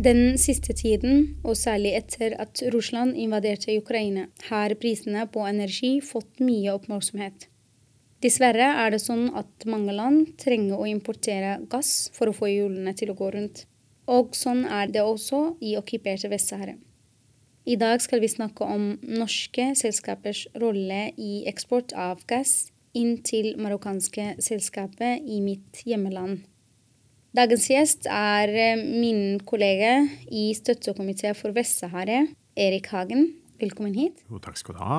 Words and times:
Den 0.00 0.38
siste 0.40 0.72
tiden, 0.72 1.34
og 1.44 1.58
særlig 1.60 1.90
etter 1.98 2.32
at 2.40 2.62
Russland 2.72 3.18
invaderte 3.20 3.74
Ukraina, 3.76 4.22
har 4.48 4.72
prisene 4.80 5.26
på 5.28 5.42
energi 5.44 5.98
fått 6.00 6.40
mye 6.40 6.72
oppmerksomhet. 6.72 7.50
Dessverre 8.24 8.70
er 8.80 8.94
det 8.94 9.02
sånn 9.02 9.26
at 9.36 9.66
mange 9.68 9.92
land 9.92 10.30
trenger 10.40 10.80
å 10.80 10.86
importere 10.88 11.58
gass 11.68 12.08
for 12.16 12.30
å 12.30 12.36
få 12.38 12.48
hjulene 12.48 12.94
til 12.96 13.12
å 13.12 13.16
gå 13.18 13.28
rundt. 13.34 13.66
Og 14.08 14.32
sånn 14.38 14.62
er 14.64 14.88
det 14.88 15.04
også 15.04 15.42
i 15.60 15.74
okkuperte 15.76 16.30
Vest-Sahara. 16.32 16.78
I 17.68 17.76
dag 17.76 18.00
skal 18.00 18.24
vi 18.24 18.32
snakke 18.32 18.64
om 18.64 18.94
norske 19.04 19.74
selskapers 19.76 20.46
rolle 20.62 21.10
i 21.20 21.42
eksport 21.50 21.92
av 21.92 22.24
gass 22.24 22.70
inn 22.96 23.18
til 23.20 23.52
marokkanske 23.60 24.38
selskaper 24.40 25.20
i 25.20 25.42
mitt 25.44 25.84
hjemmeland. 25.84 26.40
Dagens 27.30 27.68
gjest 27.70 28.08
er 28.10 28.50
eh, 28.50 28.80
min 28.80 29.38
kollega 29.46 30.00
i 30.34 30.48
støttekomité 30.58 31.30
for 31.38 31.54
Vest-Sahara, 31.54 32.24
Erik 32.58 32.88
Hagen. 32.90 33.28
Velkommen 33.60 33.94
hit. 33.94 34.24
Jo, 34.26 34.40
takk 34.42 34.58
skal 34.58 34.74
du 34.74 34.80
ha. 34.82 34.96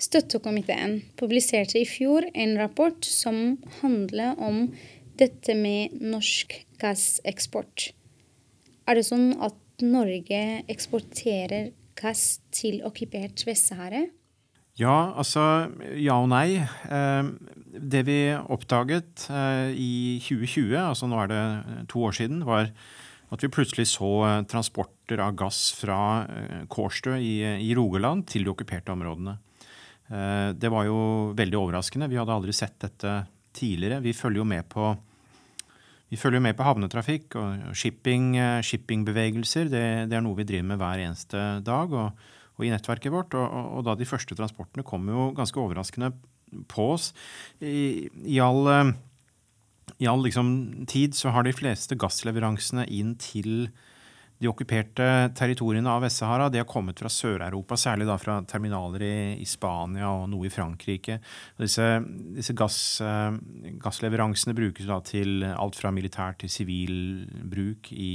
Støttekomiteen 0.00 1.02
publiserte 1.20 1.76
i 1.76 1.84
fjor 1.84 2.24
en 2.32 2.56
rapport 2.56 3.04
som 3.04 3.58
handler 3.82 4.40
om 4.40 4.70
dette 5.20 5.52
med 5.58 5.92
norsk 6.00 6.56
gasseksport. 6.80 7.90
Er 8.88 8.96
det 8.96 9.04
sånn 9.04 9.34
at 9.44 9.84
Norge 9.84 10.40
eksporterer 10.72 11.74
gass 12.00 12.38
til 12.48 12.80
okkupert 12.88 13.44
Vest-Sahara? 13.44 14.06
Ja, 14.74 15.14
altså 15.14 15.70
ja 15.94 16.16
og 16.18 16.32
nei. 16.32 16.58
Eh, 16.58 17.30
det 17.74 18.02
vi 18.08 18.18
oppdaget 18.34 19.28
eh, 19.30 19.70
i 19.70 19.94
2020, 20.22 20.74
altså 20.80 21.08
nå 21.10 21.20
er 21.22 21.30
det 21.30 21.42
to 21.92 22.02
år 22.08 22.16
siden, 22.18 22.42
var 22.46 22.72
at 23.34 23.42
vi 23.42 23.52
plutselig 23.54 23.86
så 23.92 24.10
eh, 24.26 24.42
transporter 24.50 25.22
av 25.22 25.36
gass 25.38 25.68
fra 25.78 25.98
Kårstø 26.70 27.14
i, 27.20 27.70
Rogaland 27.78 28.26
til 28.30 28.46
de 28.46 28.54
okkuperte 28.54 28.94
områdene. 28.94 29.38
Det 30.04 30.68
var 30.68 30.84
jo 30.84 30.98
veldig 31.32 31.56
overraskende. 31.56 32.10
Vi 32.12 32.18
hadde 32.20 32.34
aldri 32.34 32.52
sett 32.52 32.74
dette 32.82 33.12
tidligere. 33.56 34.02
Vi 34.04 34.12
følger 34.12 34.42
jo 34.42 34.44
med 34.46 34.66
på, 34.68 34.90
med 36.12 36.56
på 36.58 36.66
havnetrafikk 36.66 37.38
og 37.40 37.70
shipping, 37.72 38.34
shippingbevegelser. 38.60 39.70
Det, 39.72 39.84
det, 40.10 40.18
er 40.18 40.24
noe 40.24 40.36
vi 40.36 40.46
driver 40.48 40.68
med 40.74 40.82
hver 40.82 41.06
eneste 41.06 41.44
dag. 41.64 41.96
og 41.96 42.20
og 42.58 42.66
i 42.66 42.70
nettverket 42.72 43.12
vårt. 43.14 43.34
Og, 43.38 43.44
og, 43.44 43.72
og, 43.78 43.84
da 43.88 43.96
de 43.98 44.08
første 44.08 44.36
transportene 44.38 44.86
kom 44.86 45.08
jo 45.10 45.30
ganske 45.36 45.60
overraskende 45.60 46.12
på 46.70 46.90
oss. 46.94 47.10
I, 47.58 48.10
i 48.30 48.38
all, 48.42 48.62
eh, 48.70 48.92
i 50.04 50.10
all 50.10 50.22
liksom, 50.26 50.86
tid 50.90 51.16
så 51.18 51.34
har 51.34 51.46
de 51.46 51.56
fleste 51.56 51.98
gassleveransene 51.98 52.86
inn 52.92 53.16
til 53.22 53.68
de 54.44 54.50
okkuperte 54.50 55.06
territoriene 55.36 55.88
av 55.88 56.02
Vest-Sahara 56.04 56.50
har 56.52 56.66
kommet 56.68 57.00
fra 57.00 57.08
Sør-Europa, 57.12 57.78
særlig 57.80 58.06
da 58.08 58.16
fra 58.20 58.36
terminaler 58.48 59.04
i, 59.06 59.16
i, 59.40 59.46
Spania 59.48 60.10
og 60.12 60.26
noe 60.32 60.48
i 60.48 60.52
Frankrike. 60.52 61.16
Disse, 61.60 61.86
disse 62.36 62.56
gass, 62.56 62.78
uh, 63.04 63.32
gassleveransene 63.82 64.56
brukes 64.56 64.88
da 64.90 65.00
til 65.06 65.46
alt 65.48 65.78
fra 65.80 65.92
militær 65.94 66.36
til 66.40 66.52
sivil 66.52 67.24
bruk 67.54 67.90
i, 67.96 68.12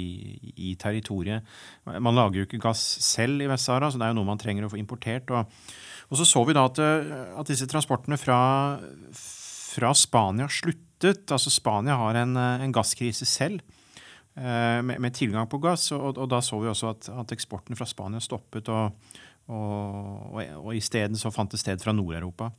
i, 0.53 0.75
territoriet. 0.79 1.47
Man 1.89 2.18
lager 2.18 2.44
jo 2.44 2.50
ikke 2.50 2.62
gass 2.69 2.84
selv 3.06 3.41
i 3.41 3.50
Vest-Sahara, 3.50 3.89
så 3.89 4.01
det 4.01 4.07
er 4.07 4.13
jo 4.13 4.19
noe 4.22 4.29
man 4.29 4.41
trenger 4.41 4.68
å 4.68 4.72
få 4.73 4.81
importert. 4.81 5.34
Og, 5.34 5.66
og 6.09 6.22
så 6.22 6.29
så 6.29 6.45
vi 6.45 6.57
da 6.57 6.68
at, 6.69 6.84
at 7.41 7.50
disse 7.50 7.69
transportene 7.69 8.19
fra, 8.22 8.39
fra 9.18 9.95
Spania 9.97 10.50
sluttet. 10.51 11.25
Altså 11.31 11.50
Spania 11.53 11.97
har 11.97 12.22
en, 12.22 12.38
en 12.38 12.75
gasskrise 12.75 13.25
selv. 13.29 13.66
Eh, 14.38 14.81
med, 14.81 15.00
med, 15.01 15.13
tilgang 15.13 15.47
på 15.50 15.59
gass. 15.62 15.90
Og, 15.95 16.17
og, 16.17 16.28
da 16.31 16.41
så 16.44 16.59
vi 16.62 16.69
også 16.72 16.94
at, 16.94 17.09
at 17.23 17.35
eksporten 17.35 17.78
fra 17.78 17.88
Spania 17.90 18.22
stoppet, 18.23 18.69
og, 18.72 19.16
og, 19.50 20.35
og, 20.35 20.44
og 20.62 20.73
isteden 20.78 21.19
så 21.19 21.34
fant 21.34 21.51
det 21.51 21.62
sted 21.62 21.81
fra 21.84 21.95
Nord-Europa. 21.95 22.51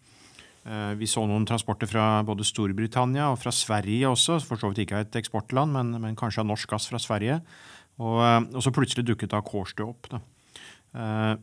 Eh, 0.66 0.92
vi 1.00 1.08
så 1.08 1.24
noen 1.28 1.46
transporter 1.48 1.88
fra 1.88 2.22
både 2.26 2.44
Storbritannia 2.46 3.30
og 3.32 3.40
fra 3.40 3.54
Sverige 3.54 4.10
også, 4.10 4.40
for 4.44 4.60
så 4.60 4.72
vidt 4.72 4.84
ikke 4.84 5.04
et 5.06 5.20
eksportland, 5.22 5.72
men, 5.76 5.94
men 6.02 6.18
kanskje 6.18 6.44
av 6.44 6.50
norsk 6.50 6.74
gass 6.74 6.90
fra 6.90 7.00
Sverige. 7.00 7.40
Eh, 7.40 8.02
og 8.02 8.60
så 8.64 8.74
plutselig 8.74 9.06
dukket 9.08 9.32
da 9.32 9.44
Kårstø 9.44 9.88
opp. 9.88 10.10
Da. 10.12 10.24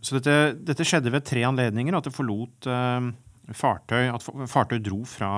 Så 0.03 0.17
dette, 0.17 0.57
dette, 0.67 0.83
skjedde 0.83 1.07
ved 1.07 1.23
tre 1.23 1.39
anledninger. 1.47 1.95
At 1.95 2.09
det 2.09 2.11
forlot 2.11 2.65
fartøy, 3.55 4.09
at 4.11 4.25
fartøy 4.51 4.81
dro 4.83 5.05
fra 5.07 5.29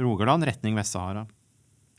Rogaland 0.00 0.46
retning 0.48 0.72
Vest-Sahara. 0.78 1.26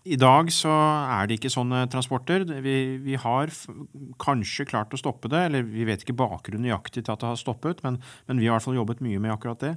I 0.08 0.16
dag 0.16 0.48
så 0.56 0.72
er 0.72 1.28
det 1.28 1.40
ikke 1.40 1.52
sånne 1.52 1.82
transporter. 1.92 2.46
Vi, 2.64 2.76
vi, 3.04 3.16
har 3.20 3.52
kanskje 4.22 4.68
klart 4.70 4.94
å 4.96 5.00
stoppe 5.00 5.28
det, 5.32 5.42
eller 5.50 5.66
vi 5.68 5.84
vet 5.88 6.06
ikke 6.06 6.16
bakgrunnen 6.22 6.64
nøyaktig 6.70 7.04
til 7.04 7.12
at 7.12 7.20
det 7.20 7.28
har 7.28 7.40
stoppet, 7.40 7.82
men, 7.84 7.98
men, 8.30 8.40
vi 8.40 8.48
har 8.48 8.54
i 8.54 8.58
hvert 8.58 8.68
fall 8.70 8.80
jobbet 8.80 9.04
mye 9.04 9.20
med 9.20 9.34
akkurat 9.34 9.66
det. 9.66 9.74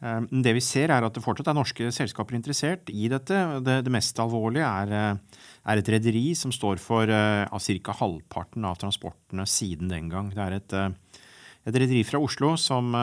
Eh, 0.00 0.22
det 0.32 0.54
vi 0.56 0.62
ser, 0.64 0.94
er 0.94 1.04
at 1.04 1.12
det 1.12 1.24
fortsatt 1.24 1.50
er 1.52 1.58
norske 1.58 1.90
selskaper 1.92 2.38
interessert 2.38 2.88
i 2.88 3.10
dette. 3.12 3.42
Det, 3.66 3.82
det 3.84 3.92
mest 3.92 4.16
alvorlige 4.22 4.64
er, 4.64 4.94
eh, 4.96 5.42
er 5.68 5.82
et 5.82 5.90
rederi 5.92 6.30
som 6.38 6.54
står 6.54 6.80
for 6.80 7.12
uh, 7.12 7.44
ca. 7.44 7.96
halvparten 8.00 8.64
av 8.64 8.80
transportene 8.80 9.44
siden 9.44 9.92
den 9.92 10.08
gang. 10.08 10.32
Det 10.32 10.40
er 10.40 10.56
et, 10.56 10.76
et 11.68 11.76
rederi 11.82 12.00
fra 12.06 12.22
Oslo 12.22 12.54
som, 12.56 12.96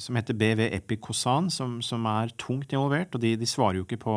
som, 0.00 0.16
heter 0.16 0.38
BV 0.38 0.70
Epicosan, 0.78 1.50
som, 1.52 1.80
som 1.84 2.08
er 2.08 2.32
tungt 2.40 2.72
involvert. 2.72 3.12
og 3.12 3.20
de, 3.20 3.34
de 3.36 3.48
svarer 3.50 3.82
jo 3.82 3.88
ikke 3.88 4.00
på 4.06 4.16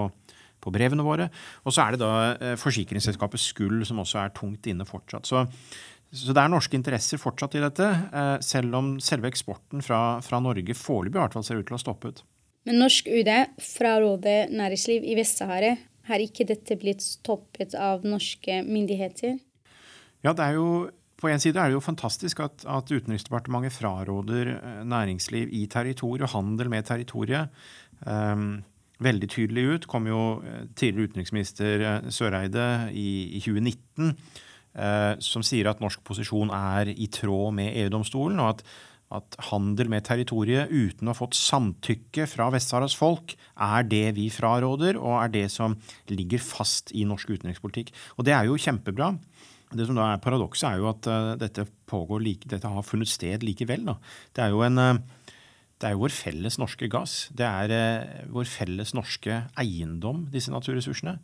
på 0.64 0.74
brevene 0.74 1.06
våre. 1.06 1.30
Og 1.68 1.76
så 1.76 1.86
er 1.86 1.96
det 1.96 2.04
da 2.04 2.14
eh, 2.34 2.56
forsikringsselskapet 2.60 3.42
Skull 3.44 3.84
som 3.88 4.02
også 4.04 4.22
er 4.24 4.34
tungt 4.38 4.70
inne 4.72 4.88
fortsatt. 4.88 5.30
Så, 5.30 5.46
så 6.14 6.36
det 6.36 6.44
er 6.44 6.54
norske 6.54 6.78
interesser 6.80 7.22
fortsatt 7.22 7.58
i 7.60 7.64
dette, 7.64 7.90
eh, 7.90 8.36
selv 8.46 8.80
om 8.80 8.94
selve 9.04 9.32
eksporten 9.32 9.84
fra, 9.86 10.04
fra 10.26 10.42
Norge 10.44 10.78
foreløpig 10.78 11.20
i 11.20 11.22
hvert 11.22 11.38
fall 11.38 11.48
ser 11.48 11.62
ut 11.62 11.68
til 11.68 11.76
å 11.76 11.82
ha 11.82 11.86
stoppet. 11.86 12.24
Men 12.64 12.80
norsk 12.80 13.10
UD 13.12 13.32
fraråder 13.60 14.52
næringsliv 14.56 15.04
i 15.04 15.18
Vest-Sahara. 15.20 15.76
Har 16.08 16.24
ikke 16.24 16.48
dette 16.48 16.76
blitt 16.80 17.04
stoppet 17.04 17.76
av 17.80 18.04
norske 18.08 18.62
myndigheter? 18.68 19.38
Ja, 20.24 20.32
det 20.36 20.46
er 20.46 20.60
jo 20.60 20.68
på 21.24 21.30
en 21.32 21.40
side 21.40 21.60
er 21.60 21.72
det 21.72 21.78
jo 21.78 21.84
fantastisk 21.84 22.42
at, 22.44 22.66
at 22.68 22.92
Utenriksdepartementet 22.92 23.76
fraråder 23.78 24.54
eh, 24.58 24.84
næringsliv 24.84 25.54
i 25.56 25.66
territoriet 25.72 26.26
og 26.28 26.34
handel 26.36 26.72
med 26.74 26.88
territoriet. 26.90 27.52
Um, 28.04 28.64
veldig 29.04 29.30
tydelig 29.32 29.66
ut. 29.68 29.90
kom 29.90 30.08
jo 30.10 30.24
eh, 30.46 30.64
tidligere 30.76 31.12
utenriksminister 31.12 31.86
eh, 31.90 32.10
Søreide 32.14 32.68
i, 32.92 33.38
i 33.38 33.44
2019 33.44 34.16
eh, 34.78 35.14
som 35.24 35.46
sier 35.46 35.70
at 35.70 35.84
norsk 35.84 36.04
posisjon 36.06 36.54
er 36.56 36.94
i 36.94 37.10
tråd 37.12 37.54
med 37.60 37.78
EU-domstolen, 37.84 38.42
og 38.42 38.56
at, 38.56 38.66
at, 39.20 39.40
handel 39.52 39.92
med 39.94 40.06
territoriet 40.08 40.72
uten 40.72 41.08
å 41.08 41.14
ha 41.14 41.18
fått 41.18 41.38
samtykke 41.38 42.28
fra 42.30 42.50
Vest-Saharas 42.54 42.98
folk 42.98 43.36
er 43.54 43.90
det 43.90 44.06
vi 44.18 44.30
fraråder, 44.34 45.00
og 45.00 45.20
er 45.22 45.34
det 45.36 45.48
som 45.54 45.78
ligger 46.12 46.42
fast 46.42 46.94
i 46.98 47.06
norsk 47.10 47.36
utenrikspolitikk. 47.36 47.94
Og 48.18 48.28
det 48.28 48.36
er 48.38 48.50
jo 48.50 48.60
kjempebra. 48.60 49.14
Det 49.74 49.88
som 49.90 49.98
da 49.98 50.12
er 50.12 50.22
Paradokset 50.22 50.68
er 50.70 50.82
jo 50.82 50.90
at 50.92 51.08
uh, 51.10 51.34
dette, 51.40 51.66
like, 52.22 52.50
dette, 52.50 52.70
har 52.70 52.86
funnet 52.86 53.10
sted 53.10 53.42
likevel. 53.46 53.88
Da. 53.88 53.96
Det 54.36 54.44
er 54.44 54.54
jo 54.54 54.62
en 54.66 54.78
uh, 54.78 55.24
det 55.84 55.90
er 55.90 55.98
jo 55.98 56.06
vår 56.06 56.14
felles 56.16 56.56
norske 56.62 56.88
gass. 56.88 57.14
Det 57.36 57.44
er 57.44 57.72
eh, 57.76 58.28
vår 58.32 58.48
felles 58.48 58.94
norske 58.96 59.42
eiendom, 59.60 60.30
disse 60.32 60.52
naturressursene. 60.54 61.18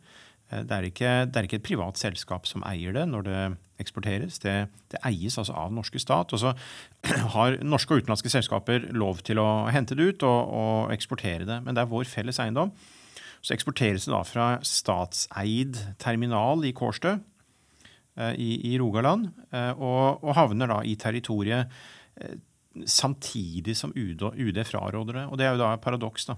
Eh, 0.50 0.64
det 0.68 0.76
er, 0.76 0.86
ikke, 0.90 1.12
det 1.30 1.40
er, 1.40 1.46
ikke, 1.48 1.60
et 1.62 1.68
privat 1.70 2.00
selskap 2.00 2.44
som 2.48 2.64
eier 2.68 2.92
det 2.92 3.06
når 3.08 3.24
det 3.24 3.38
eksporteres. 3.80 4.36
Det, 4.42 4.54
det, 4.92 5.00
eies 5.08 5.38
altså 5.40 5.56
av 5.56 5.72
norske 5.72 6.02
stat. 6.02 6.34
Og 6.36 6.42
så 6.42 6.52
har 7.36 7.56
norske 7.64 7.96
og 7.96 8.02
utenlandske 8.02 8.32
selskaper 8.34 8.90
lov 8.92 9.22
til 9.24 9.40
å 9.40 9.48
hente 9.72 9.96
det 9.96 10.10
ut 10.10 10.26
og, 10.28 10.52
og 10.60 10.92
eksportere 10.92 11.48
det. 11.48 11.62
Men 11.64 11.78
det 11.78 11.86
er 11.86 11.92
vår 11.94 12.04
felles 12.10 12.42
eiendom. 12.44 12.74
Så 13.40 13.56
eksporteres 13.56 14.04
det 14.04 14.12
da 14.12 14.20
fra 14.28 14.50
statseid 14.66 15.80
terminal 16.02 16.68
i 16.68 16.74
Kårstø 16.76 17.14
eh, 17.16 18.36
i, 18.36 18.52
i 18.74 18.76
Rogaland 18.76 19.30
og, 19.56 20.20
og 20.20 20.36
havner 20.36 20.68
da 20.68 20.82
i 20.84 20.98
territoriet 21.00 21.72
samtidig 22.86 23.74
som 23.76 23.92
UD, 23.96 24.22
UD 24.36 24.62
fraråder 24.66 25.20
det. 25.20 25.26
Og 25.28 25.38
det 25.38 25.46
er 25.46 25.54
jo 25.54 25.62
da 25.62 25.72
et 25.74 25.84
paradoks. 25.84 26.28
da. 26.30 26.36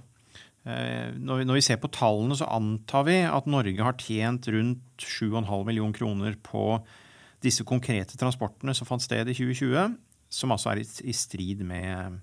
Eh, 0.63 1.11
når 1.19 1.43
vi, 1.43 1.47
når 1.49 1.59
vi, 1.59 1.65
ser 1.67 1.81
på 1.83 1.91
tallene, 1.93 2.37
så 2.39 2.47
antar 2.55 3.07
vi 3.09 3.19
at 3.27 3.49
Norge 3.51 3.83
har 3.83 3.99
tjent 3.99 4.47
rundt 4.55 5.03
7,5 5.03 5.65
millioner 5.67 5.97
kroner 5.97 6.37
på 6.39 6.79
disse 7.43 7.67
konkrete 7.67 8.19
transportene 8.19 8.75
som 8.75 8.87
fant 8.87 9.03
sted 9.03 9.27
i 9.27 9.35
2020, 9.35 9.97
som 10.33 10.55
altså 10.55 10.73
er 10.73 10.85
i, 10.85 10.87
i 11.11 11.17
strid 11.17 11.65
med, 11.67 12.21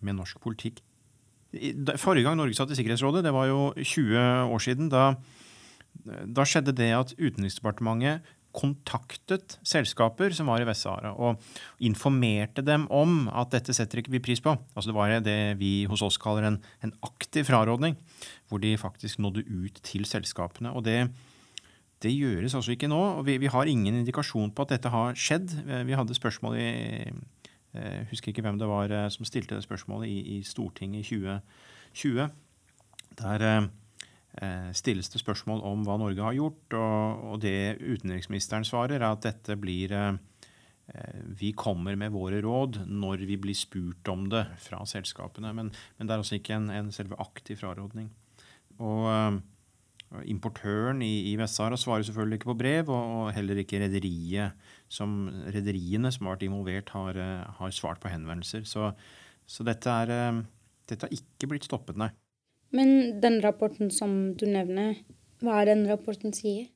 med, 0.00 0.16
norsk 0.16 0.38
politikk. 0.42 0.78
Forrige 1.98 2.28
gang 2.28 2.38
Norge 2.38 2.54
satt 2.54 2.70
i 2.70 2.78
Sikkerhetsrådet, 2.78 3.24
det 3.26 3.34
var 3.34 3.48
jo 3.50 3.72
20 3.74 4.54
år 4.54 4.62
siden, 4.62 4.86
da, 4.92 5.16
da 6.06 6.46
skjedde 6.46 6.76
det 6.78 6.92
at 6.94 7.16
Utenriksdepartementet 7.18 8.22
kontaktet 8.56 9.58
selskaper 9.66 10.34
som 10.34 10.50
var 10.50 10.62
i 10.62 10.66
Vest-Sahara, 10.68 11.12
og 11.14 11.40
informerte 11.86 12.64
dem 12.66 12.86
om 12.90 13.24
at 13.28 13.52
dette 13.54 13.74
setter 13.76 14.02
ikke 14.02 14.14
vi 14.16 14.22
pris 14.24 14.42
på. 14.42 14.56
Altså 14.74 14.90
Det 14.90 14.96
var 14.96 15.16
det 15.24 15.40
vi 15.60 15.84
hos 15.90 16.02
oss 16.02 16.18
kaller 16.20 16.48
en, 16.48 16.60
en 16.82 16.94
aktiv 17.06 17.46
frarådning, 17.48 17.98
hvor 18.48 18.62
de 18.62 18.76
faktisk 18.78 19.22
nådde 19.22 19.46
ut 19.46 19.82
til 19.86 20.06
selskapene. 20.08 20.72
og 20.72 20.84
det 20.84 21.10
det 22.00 22.14
gjøres 22.16 22.54
altså 22.56 22.72
ikke 22.72 22.88
nå. 22.88 23.00
og 23.18 23.26
vi, 23.26 23.36
vi, 23.36 23.50
har 23.52 23.68
ingen 23.68 23.98
indikasjon 24.00 24.54
på 24.56 24.64
at 24.64 24.70
dette 24.72 24.88
har 24.88 25.12
skjedd. 25.12 25.52
Vi 25.84 25.92
hadde 25.92 26.16
spørsmål 26.16 26.56
i 26.56 26.70
Jeg 27.70 28.00
eh, 28.00 28.06
husker 28.10 28.32
ikke 28.32 28.42
hvem 28.42 28.58
det 28.58 28.66
var 28.66 28.90
eh, 28.90 29.10
som 29.14 29.24
stilte 29.28 29.54
det 29.54 29.62
spørsmålet 29.62 30.08
i, 30.08 30.38
i 30.38 30.42
Stortinget 30.42 31.04
i 31.04 31.20
2020. 31.92 32.30
Der 33.20 33.44
eh, 33.46 33.68
stilles 34.76 35.10
det 35.10 35.20
spørsmål 35.20 35.62
om 35.66 35.84
hva 35.86 35.96
Norge 36.00 36.22
har 36.22 36.36
gjort, 36.36 36.76
og, 36.78 37.22
og 37.32 37.40
det 37.42 37.80
utenriksministeren 37.82 38.66
svarer, 38.66 39.00
er 39.00 39.08
at 39.10 39.24
dette 39.26 39.56
blir 39.58 39.92
eh, 39.96 40.14
Vi 41.40 41.52
kommer 41.58 41.98
med 41.98 42.14
våre 42.14 42.40
råd 42.42 42.82
når 42.86 43.26
vi 43.26 43.36
blir 43.42 43.58
spurt 43.58 44.06
om 44.10 44.28
det 44.30 44.44
fra 44.62 44.84
selskapene. 44.86 45.52
Men, 45.56 45.72
men 45.98 46.06
det 46.06 46.14
er 46.14 46.22
altså 46.22 46.38
ikke 46.38 46.56
en, 46.56 46.70
en 46.70 46.92
selve 46.94 47.18
aktiv 47.22 47.58
frarådning. 47.60 48.10
Og 48.80 49.10
uh, 49.10 50.22
Importøren 50.26 51.02
i, 51.06 51.30
i 51.30 51.36
Vest-Sahara 51.38 51.76
svarer 51.78 52.02
selvfølgelig 52.06 52.40
ikke 52.40 52.50
på 52.50 52.58
brev, 52.58 52.88
og, 52.90 53.12
og 53.18 53.34
heller 53.36 53.60
ikke 53.62 53.78
rederiet 53.82 54.56
som, 54.90 55.28
rederiene 55.54 56.10
som 56.10 56.26
har 56.26 56.34
vært 56.34 56.48
involvert, 56.48 56.90
har, 56.96 57.20
har 57.60 57.76
svart 57.76 58.02
på 58.02 58.10
henvendelser. 58.10 58.66
Så, 58.66 58.88
så 59.46 59.66
dette, 59.68 60.00
er, 60.02 60.42
dette 60.90 61.06
har 61.06 61.14
ikke 61.14 61.52
blitt 61.52 61.68
stoppet, 61.70 62.00
nei. 62.00 62.10
Men 62.76 63.20
den 63.20 63.40
rapporten 63.42 63.90
som 63.90 64.34
du 64.38 64.46
nevner, 64.46 65.00
hva 65.42 65.60
er 65.60 65.72
den 65.72 65.86
rapporten 65.90 66.34
sier? 66.36 66.68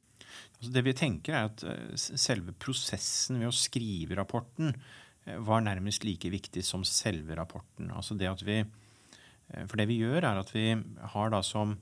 Altså 0.58 0.72
det 0.74 0.84
vi 0.86 0.94
tenker 0.96 1.34
er 1.36 1.50
at 1.50 1.64
eh, 1.68 1.96
Selve 1.98 2.54
prosessen 2.56 3.40
ved 3.42 3.50
å 3.50 3.54
skrive 3.54 4.16
rapporten 4.18 4.72
eh, 4.72 5.36
var 5.44 5.64
nærmest 5.64 6.06
like 6.06 6.30
viktig 6.32 6.64
som 6.66 6.86
selve 6.88 7.36
rapporten. 7.38 7.90
Altså 7.92 8.16
det 8.18 8.30
vi, 8.46 8.62
eh, 8.62 9.66
for 9.68 9.76
det 9.80 9.88
vi 9.90 10.00
gjør, 10.00 10.22
er 10.24 10.40
at 10.40 10.54
vi 10.54 10.70
har 11.14 11.42
som 11.46 11.76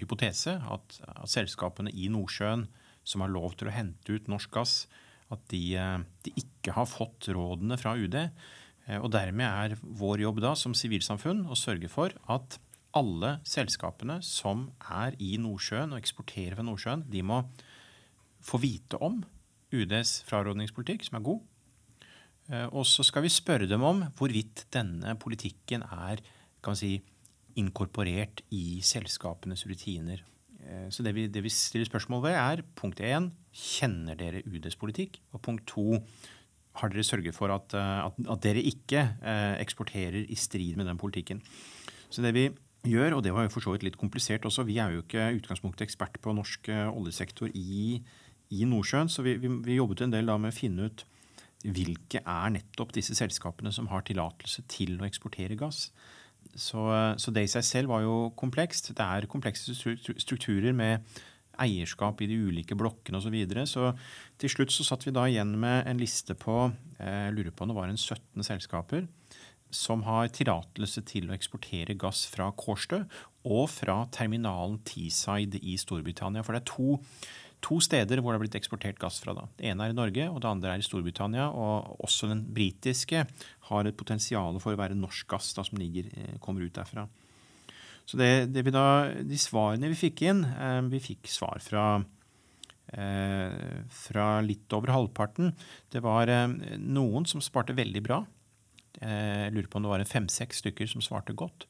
hypotese 0.00 0.56
at, 0.66 0.96
at, 1.06 1.28
selskapene 1.30 1.92
i 1.94 2.08
Nordsjøen 2.10 2.64
som 3.06 3.22
har 3.22 3.30
lov 3.30 3.52
til 3.54 3.68
å 3.70 3.74
hente 3.76 4.16
ut 4.16 4.26
norsk 4.26 4.50
gass, 4.50 4.72
at 5.30 5.44
de, 5.52 5.76
de 6.26 6.32
ikke 6.40 6.74
har 6.74 6.88
fått 6.90 7.28
rådene 7.30 7.78
fra 7.78 7.92
UD. 7.94 8.16
Og 8.98 9.06
dermed 9.14 9.46
er 9.46 9.76
vår 9.78 10.24
jobb 10.24 10.40
da 10.42 10.56
som 10.58 10.74
sivilsamfunn 10.74 11.44
å 11.46 11.54
sørge 11.54 11.86
for 11.92 12.16
at 12.34 12.58
alle 12.96 13.36
selskapene 13.46 14.18
som 14.26 14.68
er 14.90 15.14
i 15.22 15.36
Nordsjøen 15.40 15.94
og 15.94 16.00
eksporterer 16.00 16.56
fra 16.58 16.66
Nordsjøen, 16.66 17.04
de 17.10 17.22
må 17.26 17.42
få 18.44 18.60
vite 18.62 18.98
om 19.04 19.20
UDs 19.70 20.20
frarådningspolitikk, 20.26 21.04
som 21.06 21.20
er 21.20 21.26
god. 21.26 21.40
Eh, 22.50 22.66
og 22.74 22.86
så 22.88 23.04
skal 23.06 23.24
vi 23.24 23.32
spørre 23.32 23.68
dem 23.70 23.84
om 23.86 24.02
hvorvidt 24.18 24.66
denne 24.74 25.14
politikken 25.20 25.84
er 25.86 26.22
kan 26.64 26.76
si, 26.76 26.98
inkorporert 27.58 28.42
i 28.54 28.80
selskapenes 28.84 29.64
rutiner. 29.68 30.24
Eh, 30.60 30.88
så 30.92 31.04
det 31.06 31.14
vi, 31.16 31.28
det 31.30 31.44
vi 31.44 31.52
stiller 31.52 31.88
spørsmål 31.88 32.24
ved, 32.28 32.38
er 32.38 32.64
punkt 32.78 33.00
1. 33.00 33.30
Kjenner 33.54 34.18
dere 34.18 34.42
UDs 34.46 34.78
politikk? 34.80 35.20
Og 35.34 35.42
punkt 35.46 35.66
2. 35.70 36.00
Har 36.80 36.90
dere 36.90 37.06
sørget 37.06 37.34
for 37.36 37.52
at, 37.54 37.74
eh, 37.76 38.00
at, 38.06 38.18
at 38.34 38.42
dere 38.46 38.66
ikke 38.66 39.06
eksporterer 39.62 40.24
i 40.26 40.38
strid 40.38 40.76
med 40.80 40.90
den 40.90 40.98
politikken? 40.98 41.42
Så 42.10 42.22
det 42.26 42.34
vi 42.34 42.48
gjør, 42.86 43.18
og 43.18 43.24
det 43.24 43.32
var 43.34 43.46
jo 43.46 43.52
for 43.52 43.64
så 43.64 43.74
vidt 43.74 43.84
litt 43.86 43.98
komplisert 44.00 44.46
også. 44.48 44.64
Vi 44.68 44.78
er 44.80 44.94
jo 44.94 45.04
ikke 45.04 45.30
utgangspunktet 45.36 45.86
ekspert 45.86 46.20
på 46.22 46.34
norsk 46.36 46.70
eh, 46.72 46.88
oljesektor 46.88 47.50
i, 47.54 48.00
i 48.50 48.68
Nordsjøen, 48.68 49.10
så 49.12 49.24
vi, 49.26 49.36
vi, 49.40 49.50
vi, 49.66 49.78
jobbet 49.78 50.06
en 50.06 50.14
del 50.14 50.30
da 50.30 50.38
med 50.40 50.54
å 50.54 50.56
finne 50.56 50.88
ut 50.88 51.04
hvilke 51.60 52.22
er 52.24 52.54
nettopp 52.54 52.94
disse 52.96 53.12
selskapene 53.18 53.72
som 53.74 53.90
har 53.90 54.06
tillatelse 54.08 54.64
til 54.72 54.96
å 54.96 55.04
eksportere 55.04 55.58
gass. 55.60 55.90
Så, 56.54 56.86
eh, 56.94 57.16
så, 57.20 57.34
det 57.34 57.44
i 57.46 57.52
seg 57.52 57.66
selv 57.68 57.92
var 57.92 58.06
jo 58.06 58.30
komplekst. 58.38 58.94
Det 58.96 59.04
er 59.06 59.28
komplekse 59.30 59.76
strukturer 59.76 60.72
med 60.76 61.04
eierskap 61.60 62.22
i 62.24 62.28
de 62.30 62.38
ulike 62.40 62.76
blokkene 62.78 63.20
osv. 63.20 63.28
Så, 63.28 63.34
videre. 63.34 63.66
så 63.68 63.90
til 64.40 64.52
slutt 64.52 64.72
så 64.72 64.86
satt 64.86 65.04
vi 65.04 65.12
da 65.12 65.26
igjen 65.28 65.52
med 65.60 65.84
en 65.90 66.00
liste 66.00 66.32
på 66.38 66.62
eh, 66.96 67.26
jeg 67.26 67.36
lurer 67.36 67.52
på 67.52 67.66
om 67.66 67.74
det 67.74 67.80
var 67.82 67.92
en 67.92 68.00
17 68.00 68.46
selskaper 68.46 69.04
som 69.74 70.02
har 70.06 70.30
tillatelse 70.34 71.02
til 71.08 71.30
å 71.30 71.36
eksportere 71.36 71.96
gass 71.98 72.24
fra 72.30 72.50
Kårstø 72.56 73.04
og 73.48 73.68
fra 73.72 74.02
terminalen 74.12 74.80
Teesside 74.86 75.60
i 75.62 75.76
Storbritannia. 75.80 76.44
For 76.44 76.56
det 76.56 76.62
er 76.62 76.68
to, 76.68 76.98
to, 77.64 77.78
steder 77.84 78.20
hvor 78.20 78.32
det 78.32 78.40
har 78.40 78.44
blitt 78.44 78.58
eksportert 78.58 79.00
gass 79.00 79.20
fra. 79.22 79.34
da. 79.36 79.46
Det 79.56 79.70
ene 79.70 79.86
er 79.86 79.94
i 79.94 79.96
Norge, 79.96 80.28
og 80.28 80.42
det 80.42 80.50
andre 80.50 80.74
er 80.74 80.82
i 80.82 80.86
Storbritannia. 80.86 81.48
Og 81.48 82.04
også 82.04 82.30
den 82.30 82.44
britiske 82.54 83.24
har 83.70 83.88
et 83.88 83.98
potensial 83.98 84.60
for 84.62 84.74
å 84.74 84.80
være 84.80 84.98
norsk 84.98 85.30
gass 85.30 85.52
da, 85.56 85.64
som 85.66 85.80
ligger, 85.80 86.10
eh, 86.12 86.38
kommer 86.42 86.66
ut 86.66 86.76
derfra. 86.76 87.08
Så 88.10 88.18
det, 88.18 88.50
det 88.50 88.64
da, 88.74 89.12
De 89.22 89.36
svarene 89.38 89.90
vi 89.92 89.94
fikk 89.94 90.24
inn 90.26 90.40
eh, 90.42 90.80
Vi 90.90 90.98
fikk 90.98 91.28
svar 91.30 91.60
fra 91.62 92.00
eh, 92.90 93.84
fra 93.94 94.26
litt 94.42 94.72
over 94.74 94.90
halvparten. 94.90 95.52
Det 95.92 96.02
var 96.02 96.32
noen 96.80 97.28
som 97.28 97.44
sparte 97.44 97.76
veldig 97.76 98.02
bra. 98.02 98.24
Eh, 98.98 99.46
jeg 99.46 99.54
lurer 99.54 99.70
på 99.70 99.78
om 99.78 99.86
det 99.86 99.92
var 99.92 100.02
en 100.02 100.12
fem-seks 100.12 100.64
stykker 100.64 100.90
som 100.90 101.04
svarte 101.04 101.36
godt. 101.38 101.66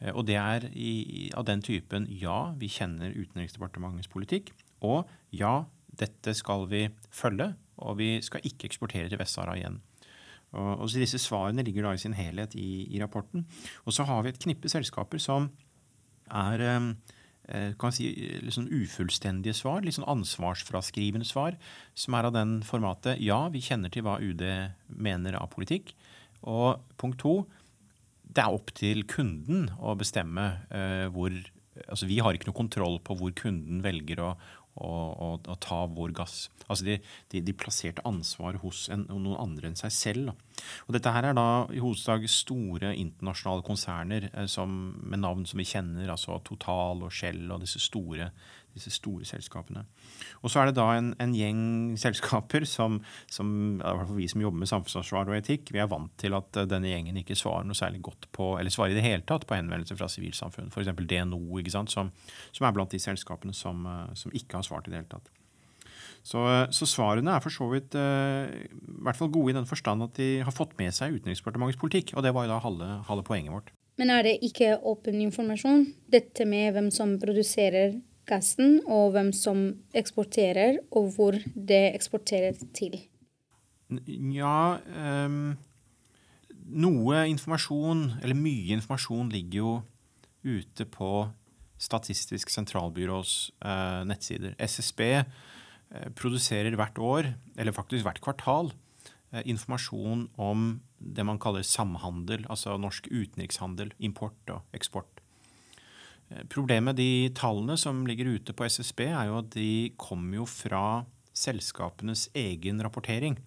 Eh, 0.00 0.14
og 0.14 0.26
det 0.28 0.38
er 0.40 0.68
i, 0.72 1.30
av 1.36 1.46
den 1.48 1.62
typen 1.64 2.08
ja, 2.20 2.52
vi 2.58 2.70
kjenner 2.70 3.14
Utenriksdepartementets 3.16 4.10
politikk. 4.12 4.54
Og 4.86 5.08
ja, 5.36 5.64
dette 6.00 6.34
skal 6.38 6.66
vi 6.70 6.86
følge, 7.12 7.52
og 7.80 7.98
vi 8.00 8.16
skal 8.24 8.44
ikke 8.46 8.70
eksportere 8.70 9.10
til 9.10 9.20
Vest-Sahara 9.20 9.58
igjen. 9.58 9.80
Og, 10.50 10.82
og 10.82 10.90
Disse 10.94 11.20
svarene 11.22 11.64
ligger 11.66 11.86
da 11.86 11.94
i 11.94 12.02
sin 12.02 12.16
helhet 12.16 12.56
i, 12.58 12.86
i, 12.90 13.00
rapporten. 13.02 13.46
Og 13.84 13.94
så 13.94 14.06
har 14.08 14.24
vi 14.24 14.32
et 14.32 14.42
knippe 14.42 14.70
selskaper 14.72 15.22
som 15.22 15.50
er 16.30 16.64
eh, 16.64 17.72
kan 17.78 17.94
si, 17.94 18.08
litt 18.42 18.54
sånn 18.54 18.70
ufullstendige 18.70 19.54
svar, 19.58 19.84
litt 19.84 19.98
sånn 19.98 20.08
ansvarsfraskrivende 20.10 21.26
svar, 21.28 21.58
som 21.98 22.16
er 22.18 22.28
av 22.28 22.34
den 22.34 22.60
formatet 22.66 23.22
ja, 23.22 23.44
vi 23.52 23.62
kjenner 23.64 23.92
til 23.92 24.06
hva 24.06 24.18
UD 24.22 24.44
mener 24.88 25.38
av 25.38 25.50
politikk, 25.54 25.94
og 26.48 26.80
punkt 27.00 27.20
to 27.22 27.34
det 28.30 28.44
er 28.44 28.54
opp 28.54 28.70
til 28.78 29.02
kunden 29.10 29.68
å 29.80 29.96
bestemme 29.98 30.52
eh, 30.70 31.08
hvor 31.12 31.34
Altså 31.88 32.04
vi 32.04 32.18
har 32.20 32.34
ikke 32.34 32.50
noe 32.50 32.58
kontroll 32.58 32.96
på 33.00 33.14
hvor 33.16 33.30
kunden 33.38 33.78
velger 33.80 34.18
å, 34.20 34.30
å, 34.84 34.88
å, 34.90 35.28
å 35.38 35.54
ta 35.62 35.78
vår 35.88 36.10
gass. 36.18 36.50
Altså 36.66 36.84
de, 36.84 36.96
de, 37.32 37.40
de 37.46 37.54
plasserte 37.56 38.04
ansvaret 38.04 38.60
hos 38.60 38.82
en, 38.92 39.06
noen 39.08 39.38
andre 39.40 39.70
enn 39.70 39.78
seg 39.78 39.94
selv. 39.94 40.28
Da. 40.28 40.49
Og 40.86 40.96
dette 40.96 41.12
her 41.14 41.30
er 41.30 41.36
da 41.36 41.48
i 41.74 41.82
hovedsak 41.82 42.26
store 42.30 42.94
internasjonale 42.94 43.66
konserner 43.66 44.30
eh, 44.32 44.48
som, 44.50 44.94
med 45.02 45.22
navn 45.24 45.46
som 45.48 45.60
vi 45.60 45.68
kjenner, 45.68 46.10
altså 46.10 46.40
Total 46.46 47.04
og 47.06 47.14
Shell 47.14 47.46
og 47.50 47.62
disse 47.64 47.82
store 47.82 48.30
disse 48.74 48.92
store 48.94 49.26
selskapene. 49.26 49.84
Og 50.44 50.52
så 50.52 50.60
er 50.60 50.70
det 50.70 50.76
da 50.78 50.86
en, 50.96 51.12
en 51.22 51.34
gjeng 51.34 51.62
selskaper 52.04 52.66
som, 52.68 53.00
som 53.30 53.52
i 53.78 53.82
hvert 53.82 54.06
fall 54.06 54.18
vi 54.18 54.28
som 54.30 54.44
jobber 54.44 54.62
med 54.62 54.70
samfunnsansvar 54.70 55.30
og 55.30 55.38
etikk, 55.38 55.72
vi 55.74 55.82
er 55.82 55.90
vant 55.90 56.12
til 56.20 56.36
at 56.38 56.60
eh, 56.60 56.68
denne 56.70 56.92
gjengen 56.92 57.20
ikke 57.22 57.38
svarer 57.38 57.66
noe 57.68 57.78
særlig 57.78 58.02
godt 58.06 58.30
på, 58.36 58.52
eller 58.60 58.74
svarer 58.74 58.94
i 58.94 59.00
det 59.00 59.06
hele 59.06 59.26
tatt 59.26 59.46
på 59.48 59.58
henvendelser 59.58 59.98
fra 59.98 60.10
sivilsamfunn. 60.10 60.70
F.eks. 60.72 60.94
DNO, 61.00 61.42
ikke 61.60 61.74
sant, 61.74 61.92
som, 61.92 62.12
som, 62.50 62.66
er 62.66 62.76
blant 62.76 62.94
de 62.94 63.02
selskapene 63.02 63.56
som, 63.56 63.84
eh, 63.90 64.08
som, 64.18 64.34
ikke 64.36 64.60
har 64.60 64.66
svart 64.66 64.88
i 64.88 64.94
det 64.94 65.02
hele 65.02 65.12
tatt. 65.16 65.32
Så, 66.26 66.42
eh, 66.44 66.66
så 66.74 66.88
svarene 66.88 67.32
er 67.36 67.44
for 67.44 67.54
så 67.54 67.68
vidt 67.72 67.96
i 67.96 69.00
hvert 69.00 69.16
fall 69.16 69.32
gode 69.32 69.54
i 69.54 69.56
den 69.56 69.68
forstand 69.68 70.04
at 70.04 70.18
de 70.20 70.40
har 70.44 70.54
fått 70.54 70.76
med 70.78 70.92
seg 70.94 71.16
Utenriksdepartementets 71.16 71.80
politikk. 71.80 72.14
Og 72.16 72.26
det 72.26 72.34
var 72.36 72.46
jo 72.46 72.52
da 72.54 72.60
halve, 72.64 72.90
halve 73.08 73.24
poenget 73.26 73.54
vårt. 73.54 73.72
Men 74.00 74.12
er 74.14 74.24
det 74.24 74.38
ikke 74.46 74.78
åpen 74.88 75.18
informasjon, 75.20 75.90
dette 76.08 76.46
med 76.48 76.72
hvem 76.72 76.88
som 76.94 77.18
produserer 77.20 77.98
gassen, 78.30 78.78
og 78.88 79.12
hvem 79.14 79.32
som 79.36 79.64
eksporterer, 79.96 80.78
og 80.96 81.10
hvor 81.16 81.36
det 81.54 81.82
eksporteres 81.94 82.62
til? 82.76 82.96
Ja 84.30 84.78
um, 85.26 85.56
Noe 86.70 87.24
informasjon, 87.26 88.04
eller 88.22 88.38
mye 88.38 88.76
informasjon, 88.76 89.32
ligger 89.34 89.58
jo 89.58 89.72
ute 90.46 90.86
på 90.86 91.10
Statistisk 91.80 92.52
sentralbyrås 92.52 93.32
uh, 93.64 94.04
nettsider. 94.06 94.52
SSB 94.60 95.00
eh, 95.08 95.24
produserer 96.14 96.76
hvert 96.78 96.98
år, 97.02 97.32
eller 97.58 97.74
faktisk 97.74 98.06
hvert 98.06 98.20
kvartal, 98.22 98.70
uh, 99.34 99.42
informasjon 99.42 100.28
om 100.38 100.68
det 101.00 101.24
man 101.26 101.40
kaller 101.40 101.64
samhandel, 101.66 102.44
altså 102.52 102.76
norsk 102.78 103.08
utenrikshandel, 103.10 103.94
import 104.04 104.52
og 104.52 104.76
eksport. 104.76 105.20
Eh, 106.30 106.44
problemet 106.52 106.92
med 106.92 107.00
de 107.00 107.30
tallene 107.36 107.76
som 107.80 108.04
ligger 108.08 108.36
ute 108.36 108.54
på 108.56 108.66
SSB, 108.68 109.06
er 109.08 109.30
jo 109.30 109.40
at 109.40 109.50
de 109.56 109.92
kommer 110.00 110.42
jo 110.42 110.46
fra 110.48 110.84
selskapenes 111.36 112.28
egen 112.36 112.82
rapportering. 112.84 113.38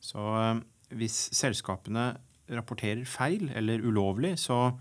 Så 0.00 0.20
eh, 0.20 0.62
hvis 1.00 1.18
selskapene 1.36 2.12
rapporterer 2.50 3.06
feil 3.06 3.50
eller 3.54 3.82
ulovlig, 3.86 4.36
så, 4.42 4.72